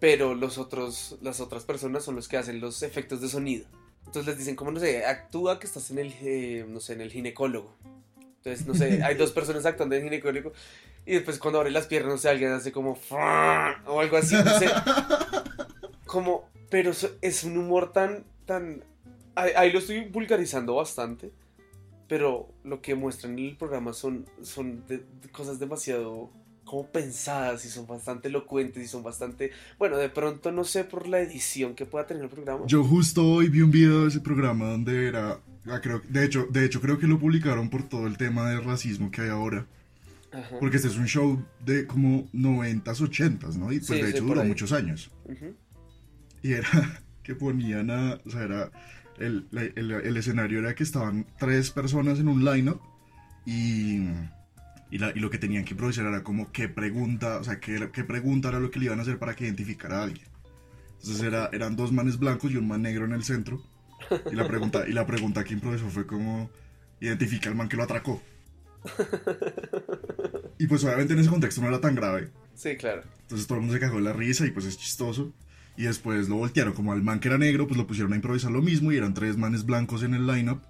[0.00, 3.66] pero los otros, las otras personas son los que hacen los efectos de sonido.
[4.06, 7.00] Entonces les dicen, como no sé, actúa que estás en el, eh, no sé, en
[7.00, 7.74] el ginecólogo.
[8.38, 10.52] Entonces, no sé, hay dos personas actuando en el ginecólogo
[11.04, 14.58] y después cuando abre las piernas, no sé, alguien hace como o algo así, no
[14.58, 14.68] sé.
[16.06, 18.84] Como, pero es un humor tan, tan,
[19.34, 21.32] ahí, ahí lo estoy vulgarizando bastante,
[22.08, 26.30] pero lo que muestran en el programa son, son de- de cosas demasiado
[26.64, 31.06] como pensadas y son bastante elocuentes y son bastante, bueno, de pronto no sé por
[31.06, 32.64] la edición que pueda tener el programa.
[32.66, 36.46] Yo justo hoy vi un video de ese programa donde era, ah, creo, de hecho,
[36.50, 39.64] de hecho creo que lo publicaron por todo el tema de racismo que hay ahora.
[40.32, 40.56] Ajá.
[40.58, 43.72] Porque este es un show de como 90s, 80s, ¿no?
[43.72, 44.48] Y pues Sí, de hecho duró ahí.
[44.48, 45.10] muchos años.
[46.42, 46.68] Y era
[47.22, 48.70] que ponían a, o sea, era,
[49.18, 52.80] el, el- el escenario era que estaban tres personas en un lineup
[53.44, 54.08] y,
[54.90, 57.90] y, la- y lo que tenían que improvisar era como qué pregunta, o sea, qué,
[57.92, 60.26] qué pregunta era lo que le iban a hacer para que identificara a alguien.
[61.00, 63.62] Entonces era, eran dos manes blancos y un man negro en el centro.
[64.30, 66.50] Y la pregunta, y la pregunta que improvisó fue como
[67.00, 68.22] identifica al man que lo atracó.
[70.58, 72.30] Y pues obviamente en ese contexto no era tan grave.
[72.54, 73.02] Sí, claro.
[73.22, 75.32] Entonces todo el mundo se cagó de la risa y pues es chistoso.
[75.76, 78.50] Y después lo voltearon como al man que era negro, pues lo pusieron a improvisar
[78.50, 80.62] lo mismo y eran tres manes blancos en el lineup.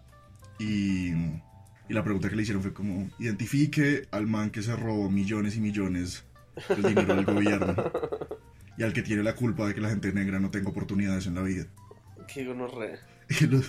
[0.58, 5.08] Y, y la pregunta que le hicieron fue como, identifique al man que se robó
[5.08, 6.24] millones y millones
[6.68, 7.92] del dinero del gobierno.
[8.76, 11.36] Y al que tiene la culpa de que la gente negra no tenga oportunidades en
[11.36, 11.66] la vida.
[12.32, 12.98] Qué gonorrea.
[13.28, 13.66] Y los,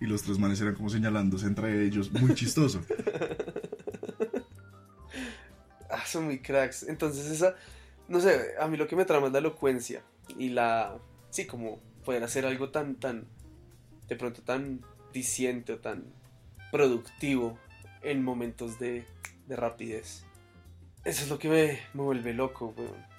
[0.00, 2.80] y los tres manes eran como señalándose entre ellos, muy chistoso.
[5.92, 6.84] Ah, son muy cracks.
[6.84, 7.56] Entonces esa,
[8.06, 10.04] no sé, a mí lo que me trama es la elocuencia
[10.38, 10.98] y la,
[11.30, 13.26] sí, como poder hacer algo tan, tan,
[14.08, 14.80] de pronto tan
[15.12, 16.04] diciente o tan
[16.70, 17.58] productivo
[18.02, 19.04] en momentos de,
[19.46, 20.24] de rapidez.
[21.04, 23.10] Eso es lo que me, me vuelve loco, weón.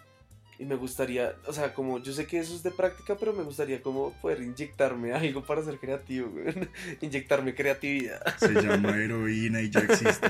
[0.59, 3.41] Y me gustaría, o sea, como yo sé que eso es de práctica, pero me
[3.41, 6.69] gustaría como poder inyectarme algo para ser creativo, weón.
[7.01, 8.21] Inyectarme creatividad.
[8.37, 10.27] Se llama heroína y ya existe.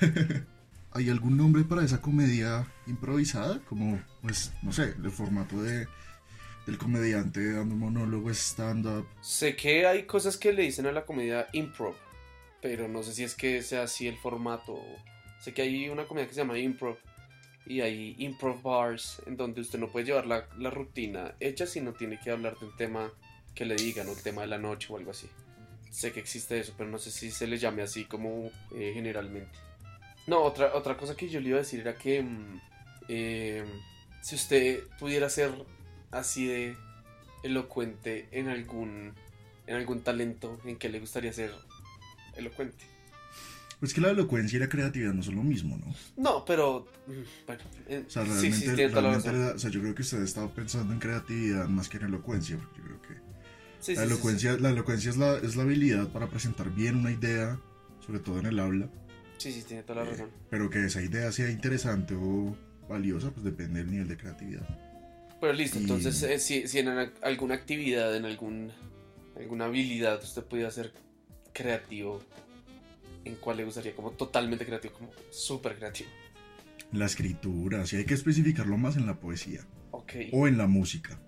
[0.94, 3.60] ¿Hay algún nombre para esa comedia improvisada?
[3.68, 5.86] Como, pues, no sé, el formato de
[6.66, 9.06] del comediante dando monólogo, stand-up.
[9.20, 11.94] Sé que hay cosas que le dicen a la comedia improv,
[12.60, 14.80] pero no sé si es que sea así el formato.
[15.40, 16.96] Sé que hay una comedia que se llama improv
[17.66, 21.94] y hay improv bars en donde usted no puede llevar la, la rutina hecha, sino
[21.94, 23.10] tiene que hablar de un tema
[23.54, 25.28] que le digan, o el tema de la noche o algo así.
[25.90, 29.58] Sé que existe eso, pero no sé si se le llame así como eh, generalmente.
[30.26, 32.60] No, otra, otra cosa que yo le iba a decir era que mm,
[33.08, 33.64] eh,
[34.22, 35.50] si usted pudiera ser
[36.10, 36.76] así de
[37.42, 39.14] elocuente en algún
[39.66, 41.52] en algún talento en que le gustaría ser
[42.36, 42.84] elocuente.
[43.80, 45.92] Pues que la elocuencia y la creatividad no son lo mismo, ¿no?
[46.16, 47.12] No, pero mm,
[47.46, 50.20] bueno, eh, O sea, sí, realmente, sí, realmente la- o sea, yo creo que usted
[50.20, 53.14] ha estado pensando en creatividad más que en elocuencia, porque yo creo que
[53.80, 56.94] Sí, la sí, sí, elocuencia, la elocuencia es, la, es la habilidad para presentar bien
[56.96, 57.58] una idea,
[58.06, 58.88] sobre todo en el habla,
[59.42, 60.30] Sí, sí, tiene toda la razón.
[60.50, 62.56] pero que esa idea sea interesante o
[62.88, 64.66] valiosa, pues depende del nivel de creatividad.
[65.40, 66.88] Pero listo, Y- entonces eh, si, si en
[67.22, 68.70] alguna actividad, en algún
[69.36, 70.92] alguna habilidad usted pudiera ser
[71.52, 72.22] creativo,
[73.24, 73.94] ¿en cuál le gustaría?
[73.96, 76.10] Como totalmente creativo, como súper creativo.
[76.92, 80.12] La escritura, sí hay que especificarlo más en la poesía Ok.
[80.32, 81.18] o en la música.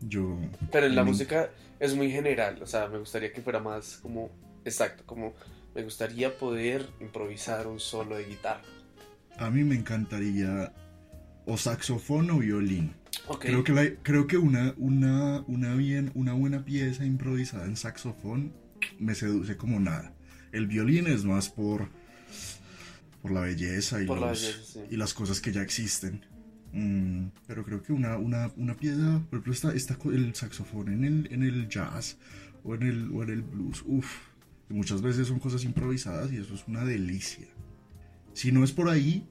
[0.00, 0.36] Yo...
[0.72, 4.30] Pero en la música es muy general, o sea, me gustaría que fuera más como,
[4.64, 5.32] exacto, como
[5.74, 8.62] me gustaría poder improvisar un solo de guitarra.
[9.38, 10.72] A mí me encantaría
[11.46, 12.94] o saxofón o violín.
[13.28, 17.76] Ok, Creo que, la- creo que una, una, una, bien, una buena pieza improvisada en
[17.76, 18.52] saxofón
[18.98, 20.14] me seduce como nada.
[20.52, 21.88] El violín es más por,
[23.22, 24.80] por la belleza y, la los- belleza, sí.
[24.90, 26.24] y las cosas que ya existen.
[26.72, 31.04] Mm, pero creo que una, una, una pieza, por ejemplo, está, está el saxofón en
[31.04, 32.16] el, en el jazz
[32.64, 33.82] o en el, o en el blues.
[33.86, 34.10] Uf,
[34.72, 37.46] muchas veces son cosas improvisadas y eso es una delicia.
[38.32, 39.28] Si no es por ahí,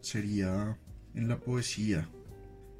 [0.00, 0.78] sería
[1.14, 2.08] en la poesía.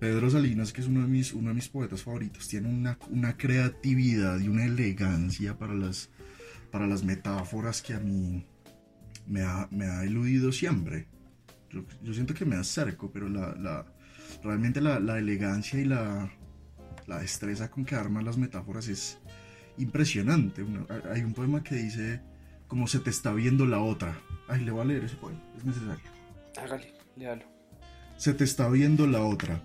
[0.00, 3.36] Pedro Salinas, que es uno de mis, uno de mis poetas favoritos, tiene una, una
[3.36, 6.10] creatividad y una elegancia para las,
[6.72, 8.44] para las metáforas que a mí
[9.28, 11.06] me ha, me ha eludido siempre.
[11.70, 13.86] Yo, yo siento que me acerco, pero la, la-
[14.42, 16.32] realmente la, la elegancia y la,
[17.06, 19.20] la destreza con que arma las metáforas es
[19.78, 20.62] impresionante.
[20.62, 22.20] Una- hay un poema que dice,
[22.68, 24.18] como se te está viendo la otra.
[24.48, 26.02] Ay, le voy a leer ese poema, es necesario.
[26.62, 27.44] hágale, léalo.
[28.16, 29.62] Se te está viendo la otra.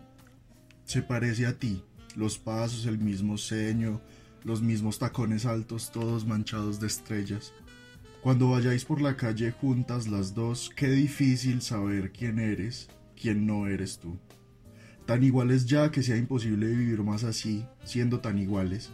[0.86, 1.84] Se parece a ti.
[2.16, 4.02] Los pasos, el mismo ceño,
[4.44, 7.54] los mismos tacones altos, todos manchados de estrellas.
[8.24, 12.90] Cuando vayáis por la calle juntas las dos, qué difícil saber quién eres,
[13.22, 14.18] quién no eres tú.
[15.06, 18.90] Tan iguales ya que sea imposible vivir más así, siendo tan iguales.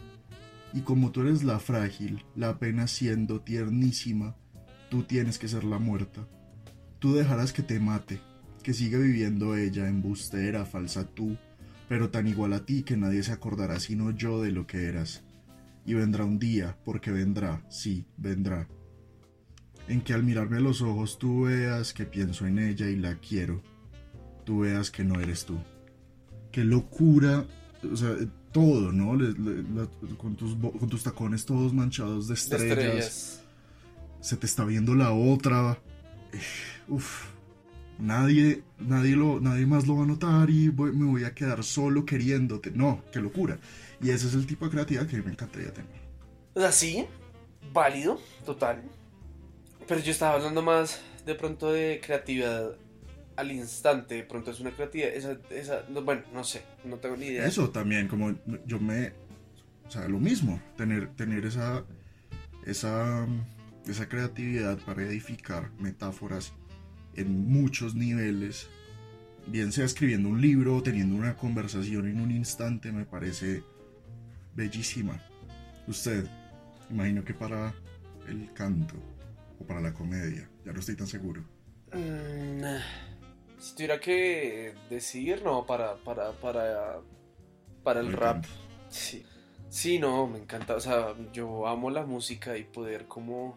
[0.74, 4.36] Y como tú eres la frágil, la apenas siendo tiernísima,
[4.90, 6.26] tú tienes que ser la muerta.
[6.98, 8.20] Tú dejarás que te mate,
[8.64, 11.36] que siga viviendo ella, embustera, falsa tú,
[11.88, 15.22] pero tan igual a ti que nadie se acordará sino yo de lo que eras.
[15.86, 18.66] Y vendrá un día, porque vendrá, sí, vendrá,
[19.86, 23.16] en que al mirarme a los ojos tú veas que pienso en ella y la
[23.16, 23.62] quiero,
[24.44, 25.58] tú veas que no eres tú.
[26.50, 27.46] Qué locura,
[27.88, 28.16] o sea,
[28.54, 29.16] todo, ¿no?
[29.16, 33.42] Le- le- la- con, tus, bo- con tus tacones todos manchados de De estrellas, estrellas.
[34.20, 35.78] se te está viendo la otra.
[36.32, 36.40] Eh,
[36.88, 37.26] Uf.
[37.98, 41.62] Nadie, nadie, lo, nadie más lo va a notar y voy- me voy a quedar
[41.62, 42.70] solo queriéndote.
[42.72, 43.58] No, qué locura.
[44.00, 45.90] Y ese es el tipo de creatividad que me encantaría tener.
[46.54, 47.04] O sea, sí,
[47.72, 48.82] válido, total.
[49.86, 52.76] Pero yo estaba hablando más de pronto de creatividad
[53.36, 54.16] al instante.
[54.16, 55.10] De pronto es una creatividad.
[55.10, 57.46] Esa, esa, no, bueno, no sé, no tengo ni idea.
[57.46, 58.34] Eso también, como
[58.66, 59.12] yo me.
[59.86, 60.60] O sea, lo mismo.
[60.76, 61.84] Tener, tener esa,
[62.64, 63.26] esa,
[63.86, 66.52] esa creatividad para edificar metáforas
[67.14, 68.68] en muchos niveles.
[69.46, 73.62] Bien sea escribiendo un libro o teniendo una conversación en un instante, me parece
[74.54, 75.20] bellísima.
[75.86, 76.26] Usted,
[76.90, 77.74] imagino que para
[78.26, 78.94] el canto
[79.60, 81.44] o para la comedia, ya no estoy tan seguro.
[81.92, 82.64] Mm,
[83.64, 87.00] si tuviera que decir, no, para, para, para,
[87.82, 88.44] para el rap.
[88.90, 89.24] Sí.
[89.70, 90.76] Sí, no, me encanta.
[90.76, 93.56] O sea, yo amo la música y poder como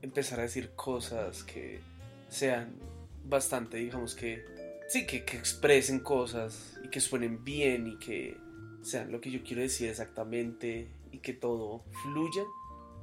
[0.00, 1.80] empezar a decir cosas que
[2.30, 2.78] sean
[3.24, 4.42] bastante, digamos que,
[4.88, 8.38] sí, que, que expresen cosas y que suenen bien y que
[8.80, 12.42] sean lo que yo quiero decir exactamente y que todo fluya.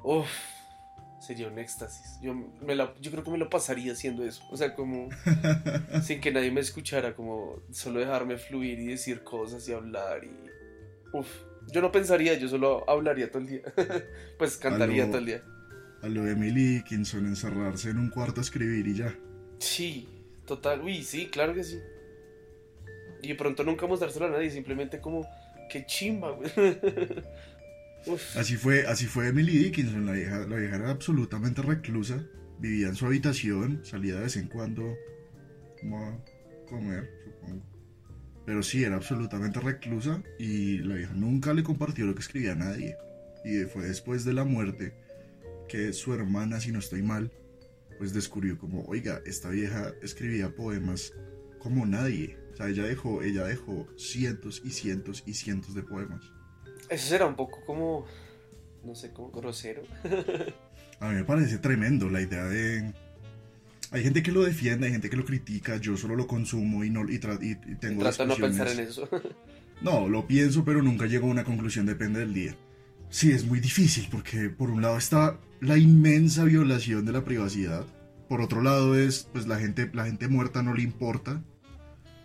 [0.03, 0.27] Uf,
[1.19, 2.19] sería un éxtasis.
[2.21, 4.41] Yo, me la- yo creo que me lo pasaría haciendo eso.
[4.51, 5.09] O sea, como
[6.03, 10.31] sin que nadie me escuchara, como solo dejarme fluir y decir cosas y hablar y...
[11.17, 11.27] Uf,
[11.73, 13.61] yo no pensaría, yo solo hablaría todo el día.
[14.37, 15.43] pues cantaría lo- todo el día.
[16.01, 19.13] A lo de Emily Dickinson, encerrarse en un cuarto a escribir y ya.
[19.59, 20.07] Sí,
[20.45, 20.81] total.
[20.81, 21.77] Uy, sí, claro que sí.
[23.21, 25.27] Y de pronto nunca mostrárselo a nadie, simplemente como,
[25.69, 26.49] qué chimba, güey.
[28.35, 32.25] Así fue, así fue Emily Dickinson, la vieja, la vieja era absolutamente reclusa,
[32.59, 34.95] vivía en su habitación, salía de vez en cuando
[35.93, 36.17] a
[36.67, 37.63] comer, supongo.
[38.45, 42.55] Pero sí, era absolutamente reclusa y la vieja nunca le compartió lo que escribía a
[42.55, 42.95] nadie.
[43.45, 44.93] Y fue después de la muerte
[45.67, 47.31] que su hermana, si no estoy mal,
[47.97, 51.13] pues descubrió como, oiga, esta vieja escribía poemas
[51.59, 52.37] como nadie.
[52.53, 56.31] O sea, ella dejó, ella dejó cientos y cientos y cientos de poemas.
[56.89, 58.05] Eso será un poco como,
[58.83, 59.83] no sé, como grosero.
[60.99, 62.93] A mí me parece tremendo la idea de...
[63.91, 66.89] Hay gente que lo defiende, hay gente que lo critica, yo solo lo consumo y,
[66.89, 69.07] no, y, tra- y- tengo Trato de no pensar en eso.
[69.81, 72.53] No, lo pienso, pero nunca llego a una conclusión, depende del día.
[73.09, 77.85] Sí, es muy difícil porque por un lado está la inmensa violación de la privacidad,
[78.27, 81.41] por otro lado es, pues la gente, la gente muerta no le importa,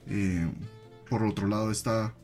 [0.08, 0.50] Eh,
[1.08, 2.14] por otro lado está,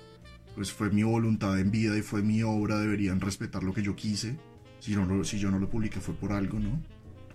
[0.55, 3.95] pues fue mi voluntad en vida y fue mi obra, deberían respetar lo que yo
[3.97, 4.37] quise,
[4.81, 6.83] si, no lo- si yo no lo publiqué fue por algo, ¿no?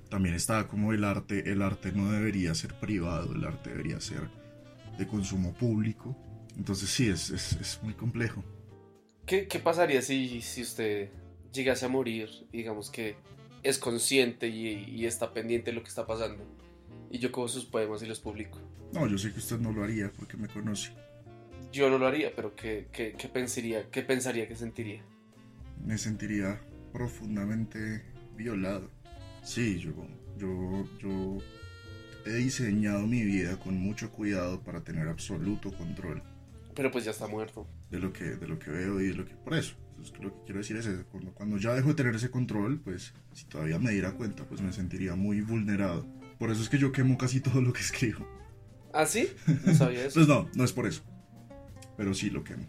[0.09, 4.29] También está como el arte, el arte no debería ser privado, el arte debería ser
[4.97, 6.15] de consumo público.
[6.57, 8.43] Entonces sí, es, es, es muy complejo.
[9.25, 11.09] ¿Qué, qué pasaría si, si usted
[11.51, 13.15] llegase a morir, digamos que
[13.63, 16.43] es consciente y, y está pendiente de lo que está pasando?
[17.09, 18.59] Y yo cojo sus poemas y los publico.
[18.93, 20.91] No, yo sé que usted no lo haría porque me conoce.
[21.75, 25.03] Yo no lo haría, pero ¿qué, qué, qué pensaría, qué pensaría, qué sentiría?
[25.85, 26.61] Me sentiría
[26.93, 28.01] profundamente
[28.37, 28.89] violado.
[29.43, 29.91] Sí, yo,
[30.37, 31.37] yo, yo
[32.25, 36.23] he diseñado mi vida con mucho cuidado para tener absoluto control
[36.73, 37.67] Pero pues ya está muerto.
[37.91, 39.35] de lo que, de lo que veo y de lo que...
[39.35, 41.03] Por eso, es que lo que quiero decir es eso.
[41.11, 44.61] Cuando, cuando ya dejo de tener ese control, pues si todavía me diera cuenta, pues
[44.61, 46.07] me sentiría muy vulnerado.
[46.39, 48.25] Por eso es que yo quemo casi todo lo que escribo.
[48.93, 49.27] ¿Ah, sí?
[49.65, 50.13] No sabía eso.
[50.21, 51.03] Pues no, no es por eso.
[51.97, 52.65] Pero sí lo quemo.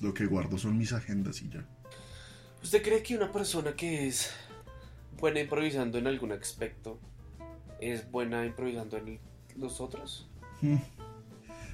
[0.00, 1.64] Lo que guardo son mis agendas y ya.
[2.62, 4.30] ¿Usted cree que una persona que es
[5.18, 6.98] buena improvisando en algún aspecto
[7.80, 9.18] es buena improvisando en
[9.56, 10.28] los otros?
[10.60, 10.76] Mm.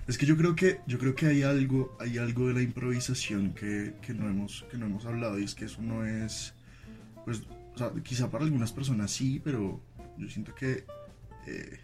[0.06, 3.52] Es que yo creo que yo creo que hay algo hay algo de la improvisación
[3.52, 6.54] que, que no hemos que no hemos hablado y es que eso no es
[7.26, 7.42] pues
[7.74, 9.82] o sea, quizá para algunas personas sí pero
[10.16, 10.84] yo siento que
[11.46, 11.78] eh,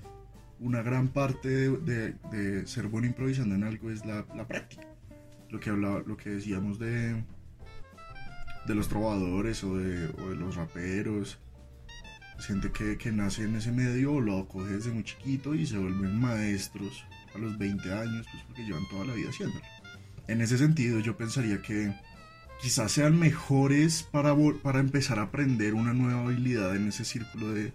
[0.58, 4.86] una gran parte de, de- de ser bueno improvisando en algo es la, la práctica
[5.50, 7.22] lo que hablaba lo que decíamos de
[8.66, 11.38] de los trovadores o de, los raperos
[12.40, 15.78] gente que, que nace en ese medio o lo coge desde muy chiquito y se
[15.78, 17.04] vuelven maestros
[17.34, 19.64] a los 20 años, pues porque llevan toda la vida haciéndolo.
[20.26, 21.94] En ese sentido, yo pensaría que
[22.60, 27.72] quizás sean mejores para, para empezar a aprender una nueva habilidad en ese círculo de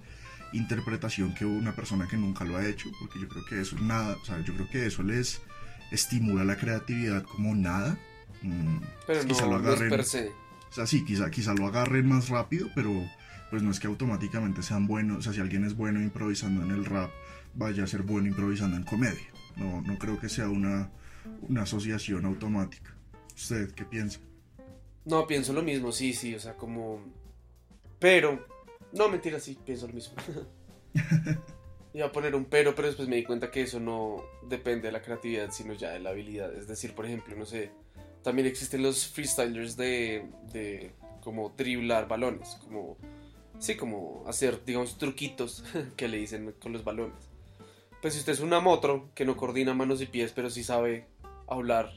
[0.52, 3.82] interpretación que una persona que nunca lo ha hecho, porque yo creo que eso es
[3.82, 5.42] nada, o sea, yo creo que eso les
[5.92, 7.98] estimula la creatividad como nada.
[8.42, 10.30] Mm, Pero quizá no, lo no es agarren- per se.
[10.30, 12.92] o sea, sí, quizá, quizá lo agarren más rápido, pero
[13.50, 15.18] pues no es que automáticamente sean buenos.
[15.18, 17.10] O sea, si alguien es bueno improvisando en el rap,
[17.56, 19.28] vaya a ser bueno improvisando en comedia.
[19.58, 20.90] No, no creo que sea una,
[21.42, 22.94] una asociación automática.
[23.36, 24.20] ¿Usted qué piensa?
[25.06, 27.02] No, pienso lo mismo, sí, sí, o sea, como...
[28.00, 28.46] Pero...
[28.94, 30.14] No, mentira, sí, pienso lo mismo.
[31.94, 34.92] Iba a poner un pero, pero después me di cuenta que eso no depende de
[34.92, 36.54] la creatividad, sino ya de la habilidad.
[36.54, 37.72] Es decir, por ejemplo, no sé,
[38.22, 42.98] también existen los freestylers de, de como driblar balones, como...
[43.58, 45.66] Sí, como hacer, digamos, truquitos
[45.98, 47.30] que le dicen con los balones.
[48.02, 51.08] Pues si usted es una motro que no coordina manos y pies, pero sí sabe
[51.46, 51.92] hablar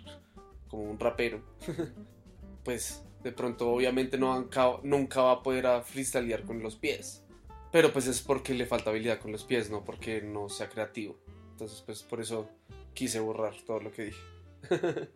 [0.66, 1.40] como un rapero,
[2.64, 4.48] pues de pronto obviamente no
[4.82, 7.21] nunca va a poder a freestylear con los pies.
[7.72, 11.18] Pero pues es porque le falta habilidad con los pies, no porque no sea creativo.
[11.52, 12.50] Entonces pues por eso
[12.94, 14.20] quise borrar todo lo que dije.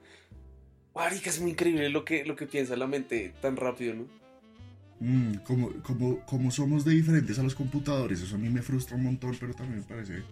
[0.94, 4.06] Marica, es muy increíble lo que, lo que piensa la mente tan rápido, ¿no?
[4.98, 8.96] Mm, como, como, como somos de diferentes a los computadores, eso a mí me frustra
[8.96, 10.22] un montón, pero también me parece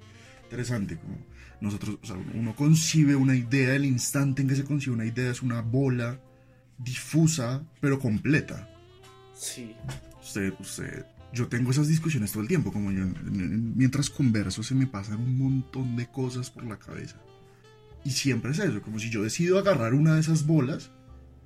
[0.44, 0.96] interesante.
[0.96, 1.18] Como
[1.60, 5.30] nosotros, o sea, uno concibe una idea, el instante en que se concibe una idea
[5.30, 6.18] es una bola
[6.78, 8.70] difusa, pero completa.
[9.34, 9.76] Sí.
[10.22, 11.04] Usted, usted,
[11.34, 14.86] yo tengo esas discusiones todo el tiempo, como yo, en- en- mientras converso se me
[14.86, 17.16] pasan un montón de cosas por la cabeza.
[18.04, 20.90] Y siempre es eso, como si yo decido agarrar una de esas bolas,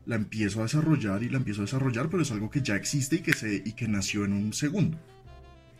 [0.06, 3.16] la empiezo a desarrollar y la empiezo a desarrollar, pero es algo que ya existe
[3.16, 4.98] y que, se, y que nació en un segundo.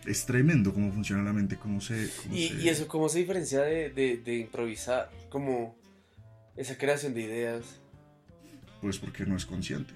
[0.06, 2.08] Es tremendo cómo funciona la mente, cómo se...
[2.22, 5.10] cómo Y, se- y eso, ¿cómo se diferencia de, de- de improvisar?
[5.30, 5.76] Como
[6.56, 7.64] esa creación de ideas.
[8.80, 9.92] Pues porque no es consciente.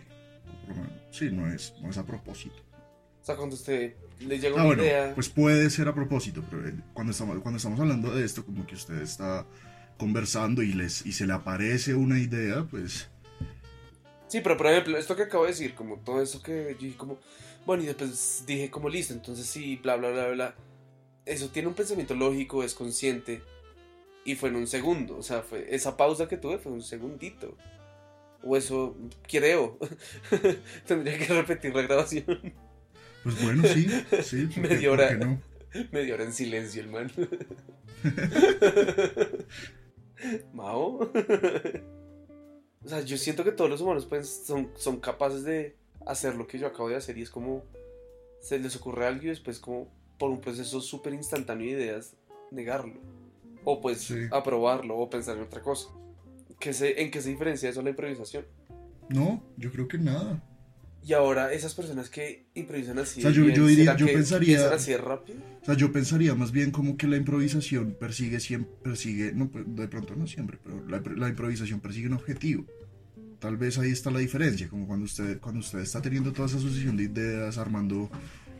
[1.10, 2.56] Sí, no es, no es a propósito.
[3.22, 5.12] O sea, cuando usted le llega Ah, una bueno, idea.
[5.14, 8.66] pues puede ser a propósito, pero eh, cuando estamos, cuando estamos hablando de esto, como
[8.66, 9.46] que usted está
[9.96, 13.08] conversando y, les, y se le aparece una idea, pues
[14.28, 16.96] Sí, pero por ejemplo, esto que acabo de decir, como todo eso que yo dije
[16.96, 17.18] como,
[17.66, 20.54] bueno, y después dije como listo, entonces sí, bla, bla, bla, bla.
[21.26, 23.42] Eso tiene un pensamiento lógico, es consciente,
[24.24, 27.56] y fue en un segundo, o sea, fue esa pausa que tuve fue un segundito.
[28.42, 28.96] O eso,
[29.28, 29.78] creo.
[30.86, 32.54] Tendría que repetir la grabación.
[33.22, 33.86] Pues bueno, sí,
[34.22, 34.46] sí.
[34.46, 35.14] ¿por qué- Media hora.
[35.16, 35.40] no?
[35.92, 37.10] Media hora en silencio, el man.
[40.52, 41.10] Mao.
[42.84, 45.76] o sea, yo siento que todos los humanos pueden, son, son capaces de
[46.06, 47.64] hacer lo que yo acabo de hacer y es como
[48.40, 49.88] se les ocurre algo y después como
[50.18, 52.14] por un proceso súper instantáneo de ideas
[52.50, 53.00] negarlo.
[53.64, 54.26] O pues Sí.
[54.32, 55.88] aprobarlo o pensar en otra cosa.
[56.58, 58.44] ¿Qué se, ¿En qué se diferencia eso de la improvisación?
[59.08, 60.42] No, yo creo que nada.
[61.04, 64.06] Y ahora esas personas que improvisan así, O sea, yo- bien, yo diría- ¿será yo
[64.06, 65.38] pensaría- así rápido?
[65.60, 69.64] O sea, yo pensaría más bien como que la improvisación persigue siempre, persigue, no, pues,
[69.66, 72.64] de pronto no siempre, pero la, la improvisación persigue un objetivo.
[73.40, 76.58] Tal vez ahí está la diferencia, como cuando usted, cuando usted está teniendo toda esa
[76.58, 78.08] asociación de ideas, armando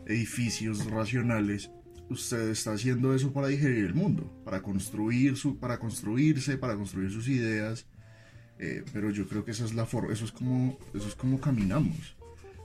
[0.07, 1.70] edificios racionales,
[2.11, 7.11] usted está haciendo eso para digerir el mundo, para construir su, para construirse, para construir
[7.12, 7.86] sus ideas.
[8.59, 11.40] Eh, pero yo creo que esa es la forma, eso es como, eso es como
[11.40, 12.16] caminamos.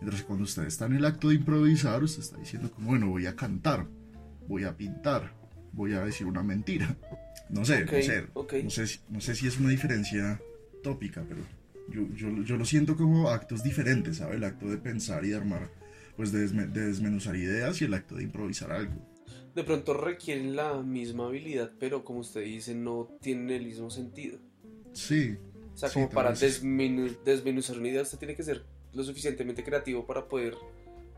[0.02, 3.08] Mientras que cuando usted está en el acto de improvisar, usted está diciendo como, bueno,
[3.10, 3.88] voy a cantar,
[4.48, 5.34] voy a pintar,
[5.74, 6.96] voy a decir una mentira.
[7.50, 8.28] No sé, no sé,
[8.64, 10.42] no sé, si- no sé si es una diferencia
[10.84, 11.40] tópica, pero
[11.90, 14.36] yo, yo, yo lo siento como actos diferentes, ¿sabe?
[14.36, 15.72] El acto de pensar y de armar,
[16.18, 18.96] pues de, desme- de desmenuzar ideas y el acto de improvisar algo.
[19.56, 24.40] De pronto requieren la misma habilidad, pero como usted dice, no tienen el mismo sentido.
[24.92, 25.38] Sí,
[25.74, 28.66] O sea, Sí, como para desmenu- desmenuzar una idea, usted tiene que ser
[28.98, 30.58] lo suficientemente creativo para poder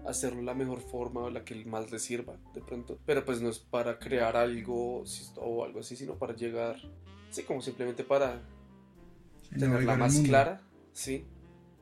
[0.06, 3.00] hacerlo la mejor forma o la que más le sirva, de pronto.
[3.06, 5.04] Pero pues no es para crear algo
[5.38, 6.78] o algo así, sino para llegar,
[7.30, 8.42] sí, como simplemente para
[9.50, 10.62] sí, tenerla más clara,
[10.94, 11.26] sí.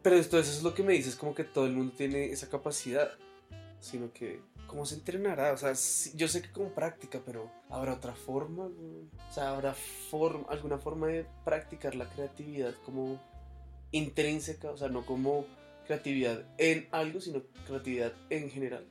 [0.03, 2.47] Pero entonces eso es lo que me dices, como que todo el mundo tiene esa
[2.47, 3.09] capacidad,
[3.79, 5.51] sino que, ¿cómo se entrenará?
[5.51, 5.73] O sea,
[6.15, 8.65] yo sé que con práctica, pero ¿habrá otra forma?
[8.65, 13.19] O sea, ¿habrá forma, alguna forma de practicar la creatividad como
[13.91, 14.71] intrínseca?
[14.71, 15.45] O sea, no como
[15.87, 18.85] creatividad en algo, sino creatividad en general.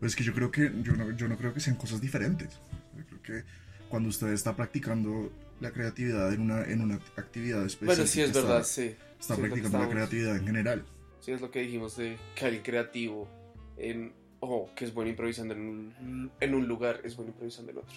[0.00, 2.48] Pues que yo creo que, yo no, yo no creo que sean cosas diferentes.
[2.96, 3.44] Yo creo que
[3.88, 5.30] cuando usted está practicando
[5.60, 8.82] la creatividad en una, en una actividad específica, Bueno, sí es está- verdad, sí.
[8.82, 10.84] Está Sí, es lo que practicando la creatividad en general.
[11.20, 13.28] Sí, es lo que dijimos de que alguien creativo
[13.76, 17.78] en, o que es bueno improvisando en un, en un lugar, es bueno improvisando en
[17.78, 17.94] otro.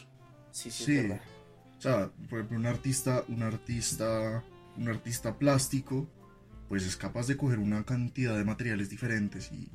[0.51, 0.95] Sí, sí, Sí.
[0.97, 1.21] es verdad.
[1.77, 4.43] O sea, por ejemplo, un artista, un artista,
[4.77, 6.07] un artista plástico,
[6.70, 9.70] pues es capaz de coger una cantidad de materiales diferentes y,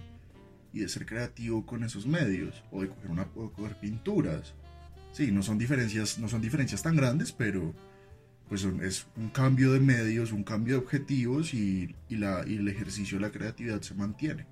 [0.73, 4.55] y de ser creativo con esos medios, o de coger una, o coger pinturas.
[5.13, 7.75] Sí, no son diferencias, no son diferencias tan grandes, pero
[8.49, 12.69] pues es un cambio de medios, un cambio de objetivos y, y la, y el
[12.69, 14.47] ejercicio de la creatividad se mantiene.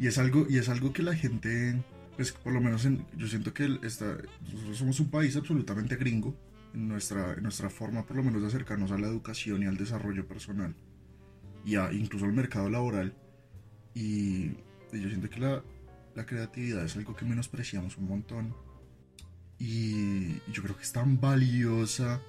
[0.00, 1.80] Y es algo, y es algo que la gente,
[2.16, 4.18] pues por lo menos en- yo siento que esta-
[4.52, 6.36] nosotros somos un país absolutamente gringo
[6.74, 9.76] en nuestra, en nuestra forma por lo menos de acercarnos a la educación y al
[9.76, 10.74] desarrollo personal
[11.64, 13.14] y a, incluso al mercado laboral.
[13.94, 14.52] Y,
[14.92, 15.62] y yo siento que la,
[16.14, 18.54] la creatividad es algo que menospreciamos un montón.
[19.58, 22.20] Y yo creo que es tan valiosa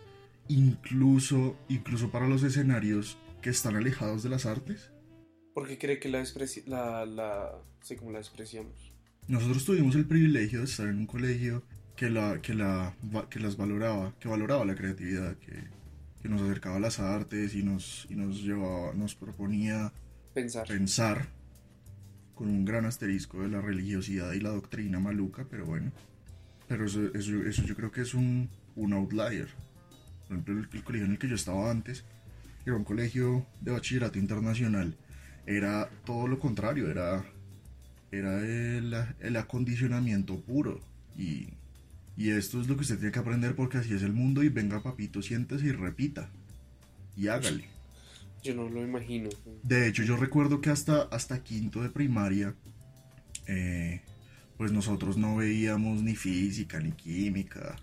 [0.47, 4.91] incluso, incluso para los escenarios que están alejados de las artes.
[5.53, 6.23] Porque cree que la,
[6.67, 8.93] la, la, sí, como la despreciamos.
[9.27, 11.63] Nosotros tuvimos el privilegio de estar en un colegio
[11.95, 12.95] que, la, que, la,
[13.29, 15.53] que las valoraba, que valoraba la creatividad, que,
[16.25, 19.93] que nos acercaba a las artes y nos, y nos llevaba, nos proponía
[20.33, 20.67] Pensar.
[20.67, 21.27] pensar
[22.33, 25.91] con un gran asterisco de la religiosidad y la doctrina maluca, pero bueno.
[26.67, 29.49] Pero eso, eso, eso yo creo que es un, un outlier.
[30.27, 32.01] Por ejemplo, el, el colegio en el que yo estaba antes,
[32.63, 34.97] que era un colegio de bachillerato internacional,
[35.45, 37.23] era todo lo contrario, era,
[38.11, 40.81] era el, el acondicionamiento puro.
[41.15, 41.49] Y,
[42.17, 44.49] y esto es lo que usted tiene que aprender porque así es el mundo y
[44.49, 46.29] venga papito, siéntese y repita.
[47.17, 47.65] Y hágale.
[48.43, 49.29] Yo no lo imagino.
[49.63, 52.53] De hecho, yo recuerdo que hasta, hasta quinto de primaria,
[53.47, 54.01] eh,
[54.57, 57.75] pues nosotros no veíamos ni física ni química.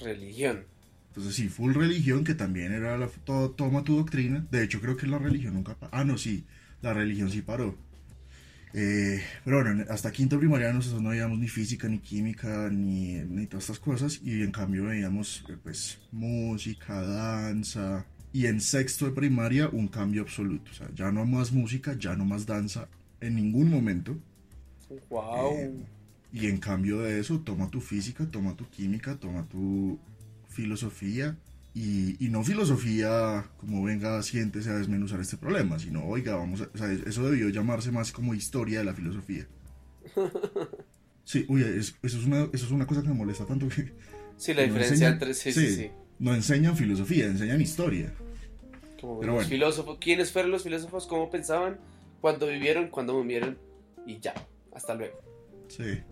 [0.00, 0.64] Religión.
[1.08, 4.44] Entonces sí, full religión, que también era la, to- toma tu doctrina.
[4.50, 5.76] De hecho, creo que la religión nunca.
[5.92, 6.44] Ah, no, sí,
[6.82, 7.76] la religión sí paró.
[8.76, 13.46] Eh, pero bueno, hasta quinto primaria nosotros no veíamos ni física, ni química, ni, ni
[13.46, 14.20] todas estas cosas.
[14.22, 18.06] Y en cambio veíamos, eh, pues, música, danza.
[18.32, 20.72] Y en sexto de primaria, un cambio absoluto.
[20.72, 22.88] O sea, ya no más música, ya no más danza
[23.20, 24.18] en ningún momento.
[25.10, 25.52] Wow.
[25.52, 25.86] Eh,
[26.32, 30.00] Y en cambio de eso, toma tu física, toma tu química, toma tu
[30.48, 31.38] filosofía.
[31.74, 36.70] Y, y no filosofía como venga, siéntese a desmenuzar este problema, sino, oiga, vamos a,
[36.72, 39.46] o sea, eso debió llamarse más como historia de la filosofía.
[41.26, 43.94] Sí, uy, es- eso, es una, eso es una cosa que me molesta tanto que
[44.36, 45.32] sí, la diferencia enseñan- entre.
[45.32, 45.74] Sí, sí, sí.
[45.74, 45.90] sí.
[46.18, 48.12] no enseñan filosofía, enseñan historia.
[49.00, 49.48] Como Pero los bueno.
[49.48, 49.96] filósofos.
[50.00, 51.06] ¿Quiénes fueron los filósofos?
[51.06, 51.78] ¿Cómo pensaban?
[52.20, 52.88] ¿Cuándo vivieron?
[52.88, 53.56] ¿Cuándo murieron?
[54.06, 54.34] Y ya.
[54.74, 55.18] Hasta luego.
[55.68, 56.02] Sí.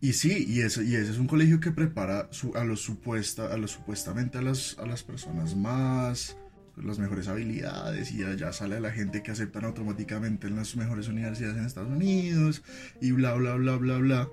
[0.00, 3.56] Y sí, y ese, y ese es un colegio que prepara a los supuesta, a
[3.58, 6.36] los supuestamente a las, a las personas más
[6.82, 11.56] las mejores habilidades y allá sale la gente que aceptan automáticamente en las mejores universidades
[11.58, 12.62] en Estados Unidos
[13.00, 14.28] y bla bla bla bla bla.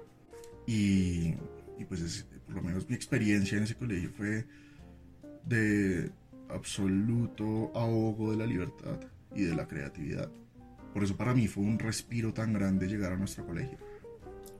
[0.66, 1.36] Y,
[1.78, 4.46] y pues es- por lo menos mi experiencia en ese colegio fue
[5.46, 6.12] de
[6.50, 9.00] absoluto ahogo de la libertad
[9.36, 10.30] y de la creatividad.
[10.94, 13.78] Por eso para mí fue un respiro tan grande llegar a nuestro colegio.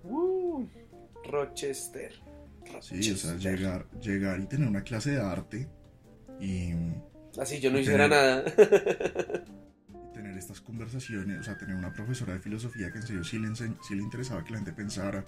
[0.04, 0.66] Uh,
[1.26, 2.12] Rochester.
[2.82, 3.38] Sí, o sea, Rochester.
[3.40, 5.70] llegar, llegar y tener una clase de arte
[6.40, 6.72] y,
[7.40, 8.44] Así yo no hiciera nada.
[10.10, 13.38] y tener estas conversaciones, o sea, tener una profesora de filosofía que en serio sí
[13.40, 15.24] le, sí le interesaba que la gente pensara,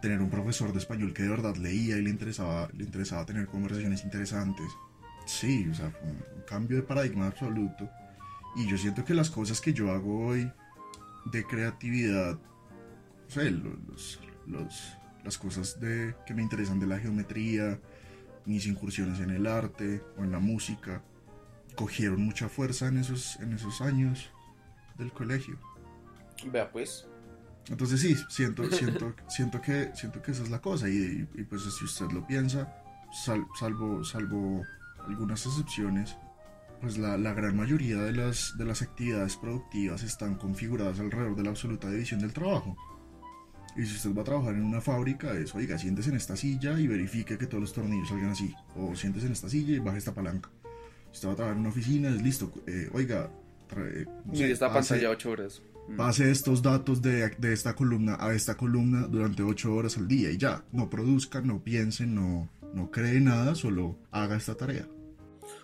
[0.00, 3.46] tener un profesor de español que de verdad leía y le interesaba, le interesaba tener
[3.46, 4.66] conversaciones interesantes.
[5.26, 7.88] Sí, o sea, fue un, un cambio de paradigma absoluto.
[8.56, 10.50] Y yo siento que las cosas que yo hago hoy
[11.26, 16.98] de creatividad, o sea, lo- los, los- las cosas de, que me interesan de la
[16.98, 17.78] geometría,
[18.46, 21.02] mis incursiones en el arte o en la música,
[21.76, 24.30] cogieron mucha fuerza en esos, en esos años
[24.98, 25.58] del colegio.
[26.50, 27.06] Vea pues.
[27.68, 30.88] Entonces sí, siento, siento, siento, que, siento que esa es la cosa.
[30.88, 32.72] Y, y, pues si usted lo piensa,
[33.12, 34.62] sal- salvo, salvo
[35.06, 36.16] algunas excepciones,
[36.80, 41.42] pues la, la gran mayoría de las, de las actividades productivas están configuradas alrededor de
[41.42, 42.76] la absoluta división del trabajo.
[43.76, 46.78] Y si usted va a trabajar en una fábrica, es, oiga, siéntese en esta silla
[46.78, 48.54] y verifique que todos los tornillos salgan así.
[48.76, 50.50] O siéntese en esta silla y baje esta palanca.
[51.12, 52.52] Si usted va a trabajar en una oficina, es listo.
[52.66, 53.30] eh, oiga,
[53.68, 55.62] trae, no sé, esta pase- pantalla 8 horas.
[55.88, 55.96] Mm.
[55.96, 60.30] Pase estos datos de, de esta columna a esta columna durante 8 horas al día
[60.30, 60.64] y ya.
[60.72, 64.86] No produzca, no piense, no, no cree nada, solo haga esta tarea.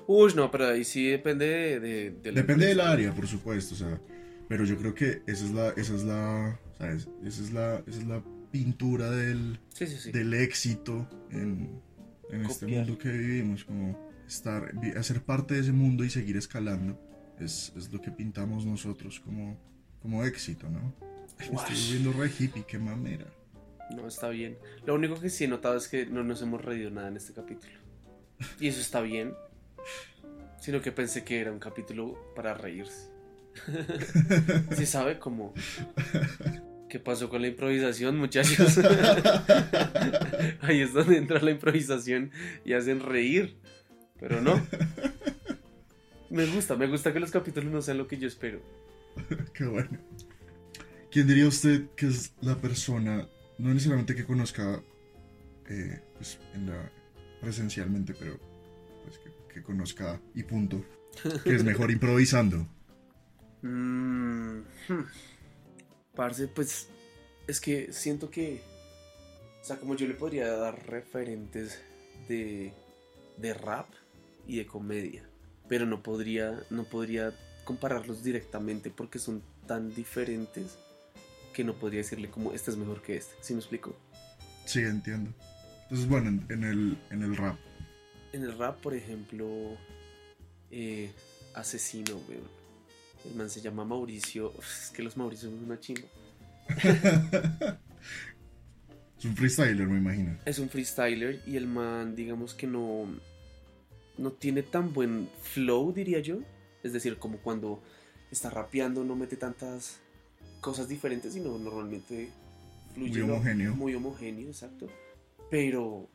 [0.08, 1.80] Uy, no, pero ahí sí depende de...
[1.80, 4.00] de- de la Depende del área, por supuesto, o sea,
[4.48, 7.08] pero yo creo que esa es la, esa es la, ¿sabes?
[7.24, 10.12] Esa es la, esa es la pintura del, Sí, sí, sí.
[10.12, 11.80] del éxito en,
[12.30, 16.98] en este mundo que vivimos, como estar, hacer parte de ese mundo y seguir escalando,
[17.38, 19.56] es, es lo que pintamos nosotros como,
[20.00, 20.94] como éxito, ¿no?
[21.38, 21.68] Me Estoy Guash.
[22.00, 23.26] volviendo re hippie, qué mamera.
[23.94, 24.56] No, está bien.
[24.86, 27.32] Lo único que sí he notado es que no nos hemos reído nada en este
[27.34, 27.74] capítulo.
[28.58, 29.32] Y eso está bien.
[30.60, 33.10] Sino que pensé que era un capítulo para reírse.
[34.76, 35.54] ¿Sí sabe cómo?
[36.88, 38.78] ¿Qué pasó con la improvisación, muchachos?
[40.62, 42.30] Ahí es donde entra la improvisación
[42.64, 43.56] y hacen reír.
[44.20, 44.64] Pero no.
[46.30, 48.60] Me gusta, me gusta que los capítulos no sean lo que yo espero.
[49.54, 49.98] Qué bueno.
[51.10, 53.28] ¿Quién diría usted que es la persona,
[53.58, 54.82] no necesariamente que conozca
[55.68, 56.90] eh, pues, en la,
[57.40, 58.38] presencialmente, pero
[59.04, 60.84] pues, que, que conozca y punto,
[61.42, 62.68] que es mejor improvisando?
[63.62, 65.06] Mm, hmm.
[66.14, 66.88] Parce, pues
[67.46, 68.62] es que siento que,
[69.62, 71.80] o sea, como yo le podría dar referentes
[72.28, 72.72] de,
[73.36, 73.88] de rap
[74.46, 75.28] y de comedia,
[75.68, 77.34] pero no podría, no podría
[77.64, 80.78] compararlos directamente porque son tan diferentes
[81.52, 83.34] que no podría decirle como este es mejor que este.
[83.40, 83.96] ¿Sí me explico?
[84.64, 85.32] Sí, entiendo.
[85.84, 87.56] Entonces, bueno, en, en el, en el rap.
[88.32, 89.46] En el rap, por ejemplo,
[90.70, 91.10] eh,
[91.54, 92.55] Asesino, weón.
[93.28, 94.52] El man se llama Mauricio.
[94.56, 96.08] Uf, Es que los Mauricios son una chimba.
[99.18, 100.36] Es un freestyler, me imagino.
[100.44, 103.06] Es un freestyler y el man, digamos que no,
[104.18, 106.40] no tiene tan buen flow, diría yo.
[106.82, 107.82] Es decir, como cuando
[108.30, 110.00] está rapeando no mete tantas
[110.60, 112.30] cosas diferentes, sino normalmente
[112.94, 113.74] fluye Muy homogéneo.
[113.74, 114.86] Muy homogéneo, exacto.
[115.50, 116.08] Pero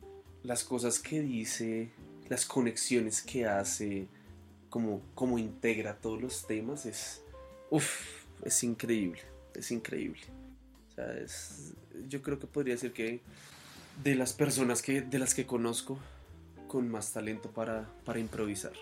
[0.44, 1.90] las cosas que dice,
[2.28, 4.06] las conexiones que hace,
[4.72, 7.22] como, como integra todos los temas, es,
[7.68, 9.20] uf, es increíble,
[9.54, 10.22] es increíble.
[10.90, 11.74] O sea, es,
[12.08, 13.20] yo creo que podría decir que
[14.02, 15.98] de las personas que, de las que conozco
[16.68, 18.72] con más talento para, para improvisar.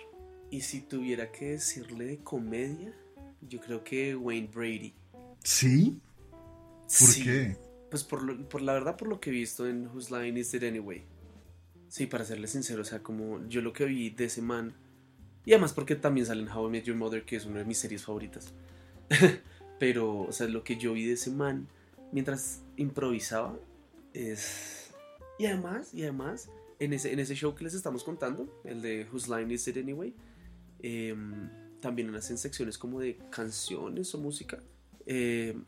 [0.48, 2.92] Y si tuviera que decirle de comedia,
[3.40, 4.94] yo creo que Wayne Brady.
[5.42, 6.00] ¿Sí?
[6.30, 7.56] ¿Por Sí, qué?
[7.90, 10.54] Pues por, lo- por la verdad, por lo que he visto en Whose Line Is
[10.54, 11.02] It Anyway.
[11.88, 14.72] Sí, para serle sincero, o sea, como yo lo que vi de ese man.
[15.44, 17.64] Y además porque también sale en How I Met Your Mother, que es una de
[17.64, 18.52] mis series favoritas.
[19.78, 21.66] Pero, o sea, lo que yo vi de ese man
[22.12, 23.58] mientras improvisaba
[24.12, 24.92] es...
[25.38, 29.06] Y además, y además, en ese, en ese show que les estamos contando, el de
[29.10, 30.14] Whose Line Is It Anyway,
[30.82, 31.48] em,
[31.80, 34.62] también hacen secciones como de canciones o música.
[35.06, 35.64] Em,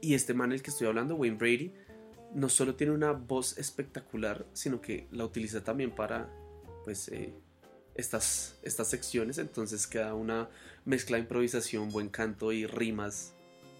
[0.00, 1.72] y este man, el que estoy hablando, Wayne Brady,
[2.34, 6.30] no solo tiene una voz espectacular, sino que la utiliza también para,
[6.84, 7.32] pues, eh,
[8.00, 9.38] estas, estas secciones.
[9.38, 10.48] Entonces queda una
[10.84, 13.32] mezcla de improvisación, buen canto y rimas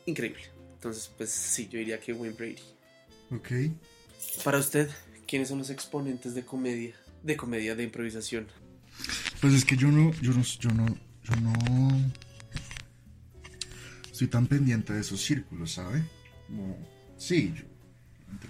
[0.06, 0.42] increíble.
[0.74, 2.62] Entonces, pues sí, yo diría que Wayne Brady.
[3.30, 3.72] Ok.
[4.44, 4.90] Para usted,
[5.26, 6.94] ¿quiénes son los exponentes de comedia?
[7.22, 8.46] De comedia, de improvisación.
[9.40, 10.86] Pues es que yo no, yo no, yo no,
[11.24, 12.10] yo no
[14.10, 16.02] estoy tan pendiente de esos círculos, ¿sabe?
[16.46, 16.76] Como,
[17.16, 17.64] sí, yo,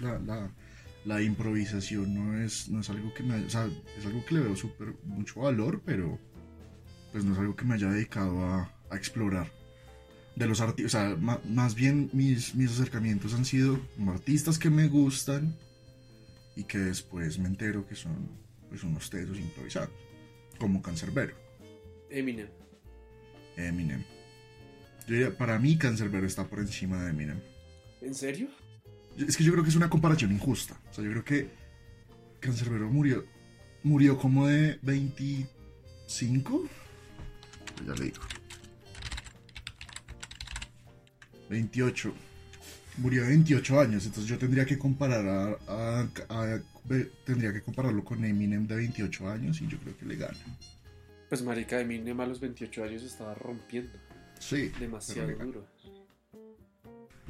[0.01, 0.51] la, la,
[1.05, 4.41] la improvisación no es, no es algo que me, o sea, es algo que le
[4.41, 6.19] veo súper mucho valor, pero
[7.11, 9.51] pues no es algo que me haya dedicado a, a explorar.
[10.35, 14.57] De los artistas, o sea, ma- más bien mis, mis acercamientos han sido como artistas
[14.57, 15.55] que me gustan
[16.55, 18.29] y que después me entero que son
[18.69, 19.89] pues unos tesos improvisados
[20.57, 21.35] como Cancerbero,
[22.09, 22.47] Eminem.
[23.57, 24.03] Eminem.
[25.07, 27.39] Yo diría, para mí Cancerbero está por encima de Eminem.
[28.01, 28.47] ¿En serio?
[29.17, 30.79] Es que yo creo que es una comparación injusta.
[30.89, 31.49] O sea, yo creo que
[32.39, 33.25] Cancerbero murió,
[33.83, 34.79] murió como de
[36.07, 36.69] 5.
[37.85, 38.21] Ya le digo.
[41.49, 42.13] 28.
[42.97, 47.61] Murió de 28 años, entonces yo tendría que comparar a, a- a- ve- tendría que
[47.61, 50.37] compararlo con Eminem de 28 años y yo creo que le gana.
[51.29, 53.93] Pues marica Eminem a los 28 años estaba rompiendo.
[54.39, 54.71] Sí.
[54.79, 55.65] Demasiado duro.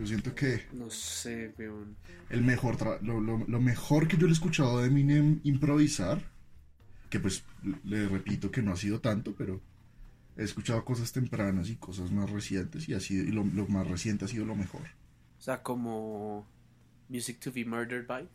[0.02, 1.96] Yo siento que No sé, weón.
[2.32, 6.24] el mejor lo, lo- lo mejor que yo le he escuchado de Eminem improvisar,
[7.12, 7.44] que pues
[7.84, 9.62] le repito que no ha sido tanto, pero
[10.38, 13.88] he escuchado cosas tempranas y cosas más recientes y, ha sido, y lo, lo más
[13.88, 14.82] reciente ha sido lo mejor.
[15.38, 16.48] O sea, como
[17.08, 18.28] Music to be Murdered by.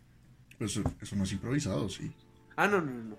[0.59, 2.13] Pues eso, no es improvisado, sí.
[2.57, 3.03] Ah, no, no, no.
[3.11, 3.19] no.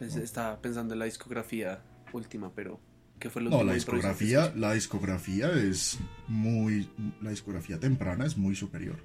[0.00, 1.82] Estaba pensando en la discografía
[2.12, 2.80] última, pero
[3.18, 6.88] ¿qué fue lo No, la discografía, la discografía es muy,
[7.20, 8.96] la discografía temprana es muy superior,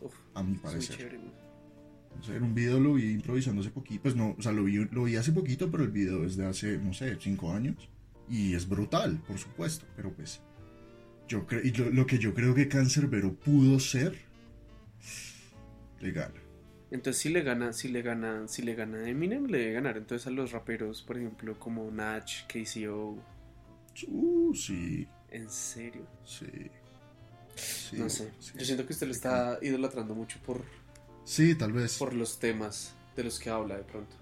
[0.00, 0.96] Uf, a mi muy parecer.
[0.96, 1.32] chévere, güey.
[2.20, 4.64] O sea, en un video lo vi improvisando hace poquito, pues no, o sea, lo
[4.64, 7.88] vi, lo vi hace poquito, pero el video es de hace, no sé, cinco años.
[8.28, 10.40] Y es brutal, por supuesto, pero pues
[11.28, 14.18] yo creo, y lo, lo que yo creo que Cancerbero pudo ser,
[16.00, 16.34] le gana.
[16.90, 20.26] Entonces si le gana, si le gana, si le gana Eminem, le debe ganar entonces
[20.26, 23.18] a los raperos, por ejemplo, como Natch, KCO.
[24.06, 26.06] Uh, sí, ¿En serio?
[26.24, 26.46] sí.
[27.56, 28.30] sí, no sé.
[28.38, 28.52] sí.
[28.58, 30.62] Yo siento que usted lo está idolatrando mucho por,
[31.24, 31.98] Sí, tal vez.
[31.98, 34.14] por los temas de los que habla de pronto.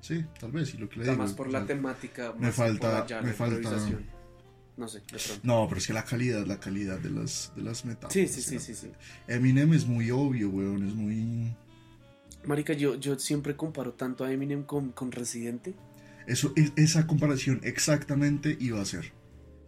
[0.00, 1.22] Sí, tal vez, y lo que le Está digo.
[1.24, 4.06] más por la temática, me más falta- por allá, me la falta- improvisación.
[4.76, 5.40] No sé, de pronto.
[5.44, 8.12] No, pero es que la calidad, la calidad de las, de las metáforas.
[8.12, 8.90] Sí, sí, sí, sí, sí.
[9.28, 11.54] Eminem es muy obvio, weón, es muy...
[12.44, 15.74] Marica, yo, yo siempre comparo tanto a Eminem con, con Residente.
[16.26, 19.12] Eso, es- esa comparación exactamente iba a ser.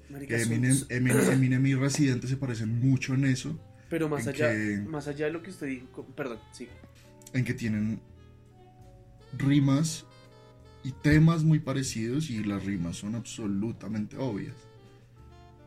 [0.08, 3.58] Marica, Eminem, Eminem, Eminem y Residente se parecen mucho en eso,
[3.90, 6.68] pero más allá, que- más allá de lo que usted dijo, perdón, sí.
[7.32, 8.00] en que tienen
[9.36, 10.04] rimas
[10.84, 14.54] y temas muy parecidos y las rimas son absolutamente obvias.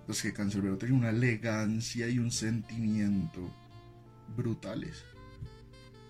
[0.07, 3.41] Los que Cancerbero tiene una elegancia y un sentimiento
[4.35, 5.03] brutales.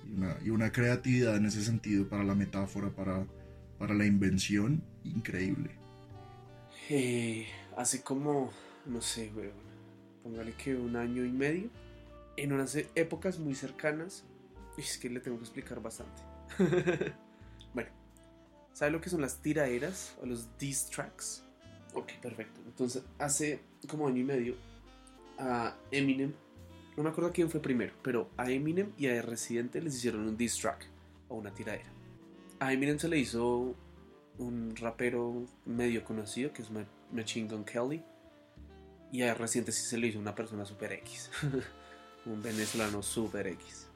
[0.08, 3.26] Y una, y una creatividad en ese sentido para la metáfora, para,
[3.80, 5.72] para la invención, increíble.
[6.90, 8.52] Eh, hace como,
[8.86, 9.54] no sé, weón,
[10.22, 11.70] póngale que un año y medio,
[12.36, 14.26] en unas épocas muy cercanas,
[14.78, 16.22] es que le tengo que explicar bastante.
[17.74, 17.90] bueno,
[18.74, 21.44] ¿sabe lo que son las tiraderas o los diss tracks?
[21.94, 22.62] Ok, perfecto.
[22.66, 24.56] Entonces, hace como año y medio,
[25.38, 26.34] a Eminem,
[26.98, 30.36] no me acuerdo quién fue primero, pero a Eminem y a Residente les hicieron un
[30.36, 30.86] diss track
[31.30, 31.99] o una tiradera.
[32.60, 33.76] A Eminem se le hizo
[34.38, 38.04] un rapero medio conocido que es Ma- Machine Gun Kelly.
[39.12, 41.32] Y a reciente sí se le hizo una persona super X.
[42.26, 43.88] un venezolano super X.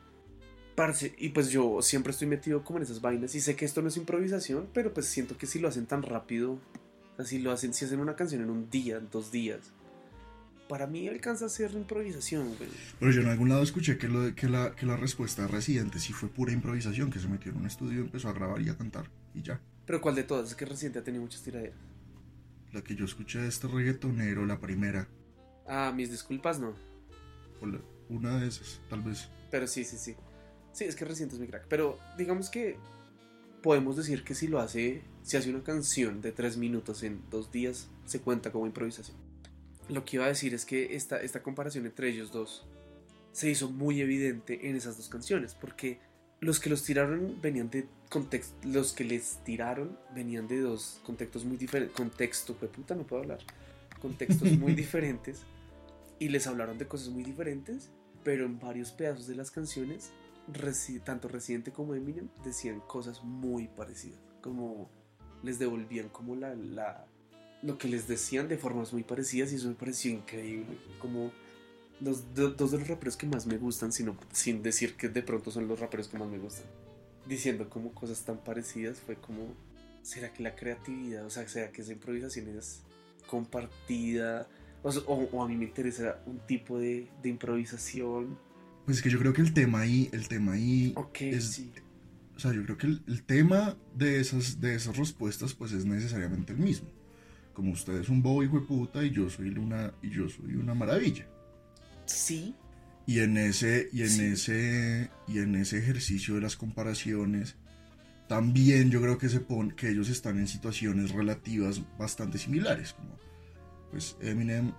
[0.76, 3.36] Parce, y pues yo siempre estoy metido como en esas vainas.
[3.36, 6.02] Y sé que esto no es improvisación, pero pues siento que si lo hacen tan
[6.02, 6.58] rápido,
[7.18, 9.72] o si lo hacen, si hacen una canción en un día, dos días,
[10.68, 12.70] para mí alcanza a ser improvisación, güey.
[13.00, 15.48] Pero yo en algún lado escuché que, lo de- que, la, que la respuesta de
[15.50, 18.70] Residente sí fue pura improvisación, que se metió en un estudio, empezó a grabar y
[18.70, 19.60] a cantar, y ya.
[19.86, 20.50] Pero ¿cuál de todas?
[20.50, 21.76] Es que reciente ha tenido muchas tiraderas.
[22.72, 25.08] La que yo escuché de este reggaetonero, la primera,
[25.68, 26.74] Ah, mis disculpas, no.
[27.62, 29.30] o la- una de esas, tal vez.
[29.52, 30.16] Pero sí, sí, sí.
[30.72, 31.68] Sí, es que reciente es mi crack.
[31.70, 32.78] Pero digamos que
[33.62, 37.52] podemos decir que si lo hace, si hace una canción de tres minutos en dos
[37.52, 39.16] días, se cuenta como improvisación.
[39.90, 42.66] Lo que iba a decir es que esta, esta comparación entre ellos dos
[43.32, 46.00] se hizo muy evidente en esas dos canciones, porque
[46.40, 51.44] los que los tiraron venían de contexto, los que les tiraron venían de dos contextos
[51.46, 53.40] muy diferentes, contexto, pues puta, no puedo hablar,
[54.02, 55.42] contextos muy diferentes,
[56.20, 57.90] y les hablaron de cosas muy diferentes,
[58.24, 60.12] pero en varios pedazos de las canciones,
[60.52, 64.90] resi- tanto Residente como Eminem decían cosas muy parecidas, como
[65.42, 67.06] les devolvían como la, la
[67.64, 71.32] lo que les decían de formas muy parecidas y eso me pareció increíble, como
[72.02, 75.22] los do- dos de los raperos que más me gustan, sino, sin decir que de
[75.24, 76.66] pronto son los raperos que más me gustan,
[77.28, 79.54] diciendo como cosas tan parecidas, fue como,
[80.02, 82.82] ¿será que la creatividad, o sea, será que esa improvisación es
[83.28, 84.48] compartida?
[84.82, 88.38] O, o- a mí me interesa un tipo de, de improvisación.
[88.86, 91.72] Pues es que yo creo que el tema ahí, el tema ahí, Ok, es, sí.
[92.36, 95.86] o sea, yo creo que el, el tema de esas, de esas respuestas, pues es
[95.86, 96.90] necesariamente el mismo.
[97.54, 100.56] Como usted es un bobo hijo de puta y yo soy una, y yo soy
[100.56, 101.28] una maravilla.
[102.06, 102.56] Sí,
[103.06, 104.22] Y en ese, y en Sí.
[104.24, 107.58] ese, y en ese ejercicio de las comparaciones,
[108.30, 113.18] también yo creo que se pone, que ellos están en situaciones relativas bastante similares, como
[113.92, 114.72] pues Eminem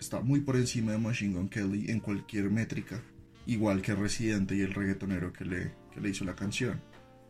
[0.00, 3.02] está muy por encima de Machine Gun Kelly en cualquier métrica,
[3.46, 6.80] igual que Residente y el reggaetonero que le, que le hizo la canción.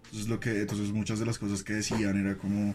[0.04, 2.74] Entonces lo que, entonces muchas de las cosas que decían era como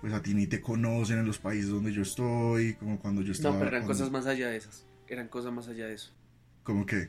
[0.00, 3.32] pues a ti ni te conocen en los países donde yo estoy, como cuando yo
[3.32, 3.54] estaba...
[3.54, 4.86] No, pero eran cuando- cosas más allá de esas.
[5.08, 6.12] Eran cosas más allá de eso.
[6.64, 7.08] ¿Cómo que?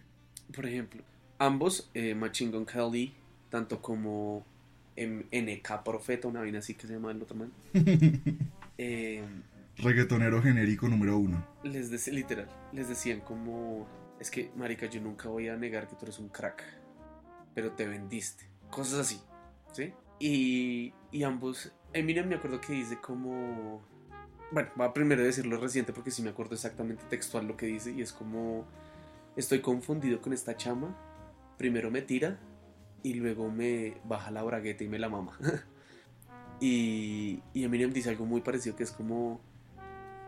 [0.54, 1.04] Por ejemplo,
[1.40, 3.14] ambos, eh, Machine Gun Kelly,
[3.50, 4.46] tanto como
[4.96, 7.52] NK Profeta, una vaina así que se llama el otro man,
[8.78, 9.24] eh,
[9.78, 11.46] Reggaetonero genérico número uno.
[11.64, 13.88] les dec- literal, les decían como,
[14.20, 16.64] es que, marica, yo nunca voy a negar que tú eres un crack,
[17.54, 18.46] pero te vendiste.
[18.72, 19.22] Cosas así,
[19.74, 19.94] ¿sí?
[20.20, 23.82] Y, y ambos, Eminem me acuerdo que dice como,
[24.52, 27.92] bueno, va primero a decirlo reciente porque sí me acuerdo exactamente textual lo que dice
[27.92, 28.66] y es como,
[29.36, 30.96] estoy confundido con esta chama,
[31.58, 32.40] primero me tira
[33.04, 35.38] y luego me baja la bragueta y me la mama.
[36.60, 39.42] y, y Eminem dice algo muy parecido que es como,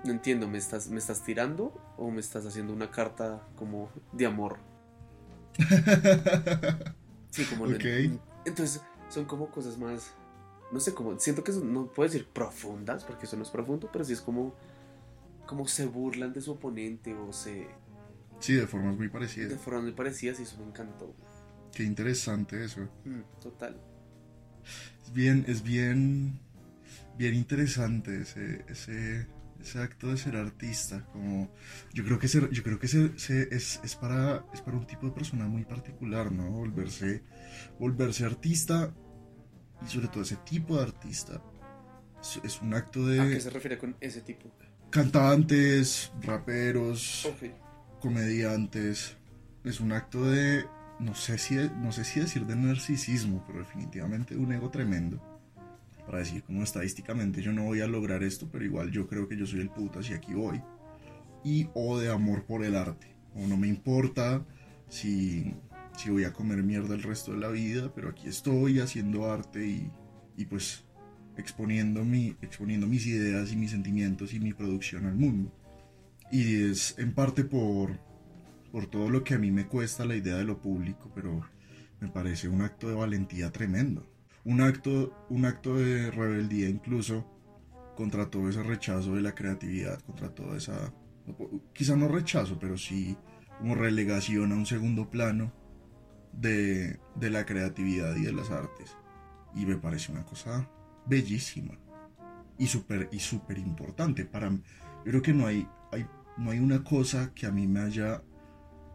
[0.05, 4.25] no entiendo, ¿me estás, ¿me estás tirando o me estás haciendo una carta como de
[4.25, 4.57] amor?
[7.31, 7.85] Sí, como no- Ok.
[8.45, 10.15] Entonces, son como cosas más.
[10.71, 11.19] No sé, como.
[11.19, 14.21] Siento que son- no puedo decir profundas, porque eso no es profundo, pero sí es
[14.21, 14.53] como.
[15.47, 17.67] Como se burlan de su oponente o se.
[18.39, 19.59] sí, de formas muy De parecidas.
[19.59, 21.13] formas muy parecidas y eso me encantó.
[21.73, 22.81] Qué interesante eso.
[23.05, 23.79] Mm, total.
[25.03, 26.39] Es bien, es bien,
[27.17, 29.27] bien interesante ese, ese,
[29.59, 31.03] ese acto de ser artista.
[31.11, 31.49] Como,
[31.93, 34.85] yo creo que ser, yo creo que ser- se- es, es para, es para un
[34.85, 36.51] tipo de persona muy particular, ¿no?
[36.51, 37.23] Volverse,
[37.79, 38.93] volverse artista
[39.85, 41.41] y sobre todo ese tipo de artista.
[42.21, 44.49] Es, es un acto ¿A qué de se refiere con ese tipo?
[44.89, 47.51] cantantes, raperos, Ok.
[48.01, 49.15] comediantes.
[49.63, 50.65] Es un acto de,
[50.99, 55.21] no sé si, no sé si decir de narcisismo, pero definitivamente un ego tremendo.
[56.05, 59.37] Para decir como estadísticamente yo no voy a lograr esto, pero igual yo creo que
[59.37, 60.61] yo soy el putas y aquí voy.
[61.43, 63.15] Y o de amor por el arte.
[63.35, 64.43] O no me importa
[64.87, 65.53] si,
[65.99, 69.67] si voy a comer mierda el resto de la vida, pero aquí estoy haciendo arte
[69.67, 69.91] y,
[70.37, 70.85] y pues
[71.35, 75.51] exponiendo, mi, exponiendo mis ideas y mis sentimientos y mi producción al mundo.
[76.31, 77.99] Y es en parte por,
[78.71, 81.41] por todo lo que a mí me cuesta la idea de lo público, pero
[81.99, 84.09] me parece un acto de valentía tremendo.
[84.45, 87.29] Un acto, un acto de rebeldía incluso
[87.97, 90.93] contra todo ese rechazo de la creatividad, contra toda esa,
[91.73, 93.17] quizá no rechazo, pero sí
[93.57, 95.58] como relegación a un segundo plano
[96.39, 98.95] de, de la creatividad y de las artes.
[99.55, 100.69] Y me parece una cosa
[101.05, 101.77] bellísima
[102.57, 104.49] y súper y súper importante para.
[104.49, 104.61] Yo
[105.05, 106.05] creo que no hay, hay,
[106.37, 108.21] no hay una cosa que a mí me haya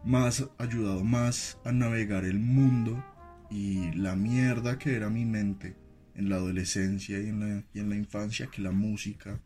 [0.05, 3.03] más ayudado más a navegar el mundo
[3.49, 5.75] y la mierda que era mi mente
[6.13, 9.41] en la adolescencia y en la, y en la infancia que la música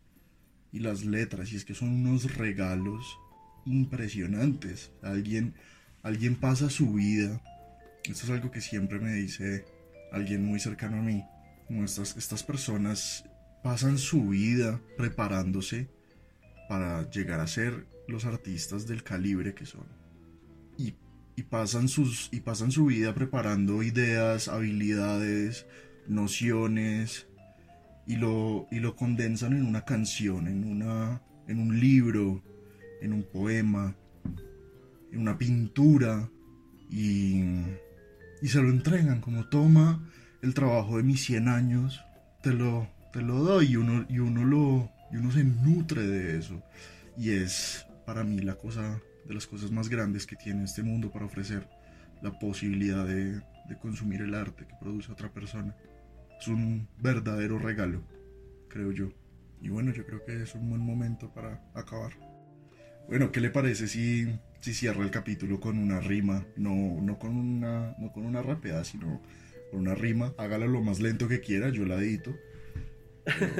[0.72, 3.18] y las letras y es que son unos regalos
[3.66, 5.56] impresionantes alguien
[6.04, 7.41] alguien pasa su vida
[8.04, 9.66] esto es algo que siempre me dice
[10.12, 11.24] alguien muy cercano a mí
[11.68, 13.26] como estas, estas personas
[13.64, 15.88] pasan su vida preparándose
[16.68, 19.86] para llegar a ser los artistas del calibre que son.
[20.78, 20.95] Y,
[21.36, 25.68] y pasan sus y pasan su vida preparando ideas habilidades
[26.08, 27.28] nociones
[28.08, 32.43] y lo, y lo condensan en una canción, en, una, en un libro,
[33.02, 33.95] en un poema,
[35.12, 36.32] en una pintura
[36.89, 37.43] y,
[38.42, 40.04] y se lo entregan como toma
[40.42, 42.02] el trabajo de mis 100 años,
[42.42, 46.38] te lo, te lo doy y uno, y, uno lo, y uno se nutre de
[46.38, 46.62] eso
[47.18, 51.12] y es para mí la cosa de las cosas más grandes que tiene este mundo
[51.12, 51.68] para ofrecer
[52.22, 55.76] la posibilidad de, de consumir el arte que produce otra persona
[56.40, 58.02] es un verdadero regalo,
[58.70, 59.10] creo yo.
[59.62, 62.14] Y bueno, yo creo que es un buen momento para acabar.
[63.08, 64.26] Bueno, ¿qué le parece si,
[64.62, 66.45] si cierra el capítulo con una rima?
[66.55, 69.22] No, no, con una, no con una rapeada, sino
[69.72, 70.34] con una rima.
[70.38, 72.36] Hágala lo más lento que quiera, yo la edito.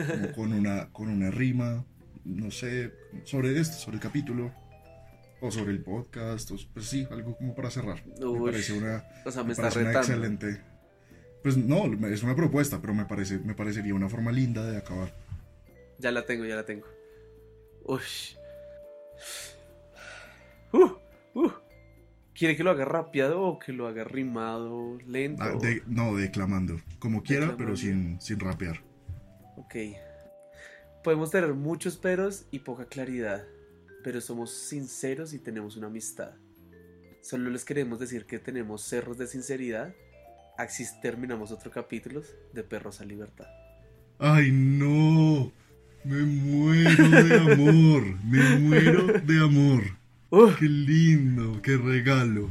[0.09, 1.85] Como con, una, con una rima,
[2.25, 2.91] no sé,
[3.23, 4.53] sobre esto, sobre el capítulo.
[5.41, 8.03] O sobre el podcast, o, pues sí, algo como para cerrar.
[8.05, 9.99] me parece una, O sea, me, me está parece una retando.
[10.13, 10.61] excelente.
[11.41, 15.13] Pues no, es una propuesta, pero me parece, me parecería una forma linda de acabar.
[15.97, 16.87] Ya la tengo, ya la tengo.
[17.85, 18.01] Uy.
[20.74, 21.51] Uh, uh.
[22.34, 25.43] ¿Quiere que lo haga rapeado o que lo haga rimado, lento?
[25.43, 28.82] Ah, de- no, declamando, como quiera, pero sin, sin rapear.
[29.57, 29.76] Ok.
[31.03, 33.45] Podemos tener muchos peros y poca claridad,
[34.03, 36.32] pero somos sinceros y tenemos una amistad.
[37.22, 39.93] Solo les queremos decir que tenemos cerros de sinceridad.
[40.57, 42.22] Así terminamos otro capítulo
[42.53, 43.47] de Perros a Libertad.
[44.17, 45.51] Ay, no.
[46.05, 48.03] Me muero de amor.
[48.24, 49.84] Me muero de amor.
[50.32, 52.49] Uh, Qué lindo, qué regalo.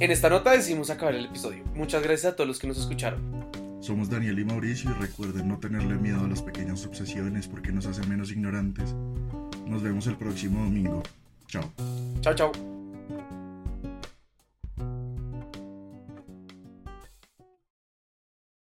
[0.00, 1.62] En esta nota decidimos acabar el episodio.
[1.74, 3.20] Muchas gracias a todos los que nos escucharon.
[3.80, 7.86] Somos Daniel y Mauricio y recuerden no tenerle miedo a las pequeñas obsesiones porque nos
[7.86, 8.94] hacen menos ignorantes.
[9.66, 11.02] Nos vemos el próximo domingo.
[11.46, 11.70] Chao.
[12.20, 12.79] Chao, chao.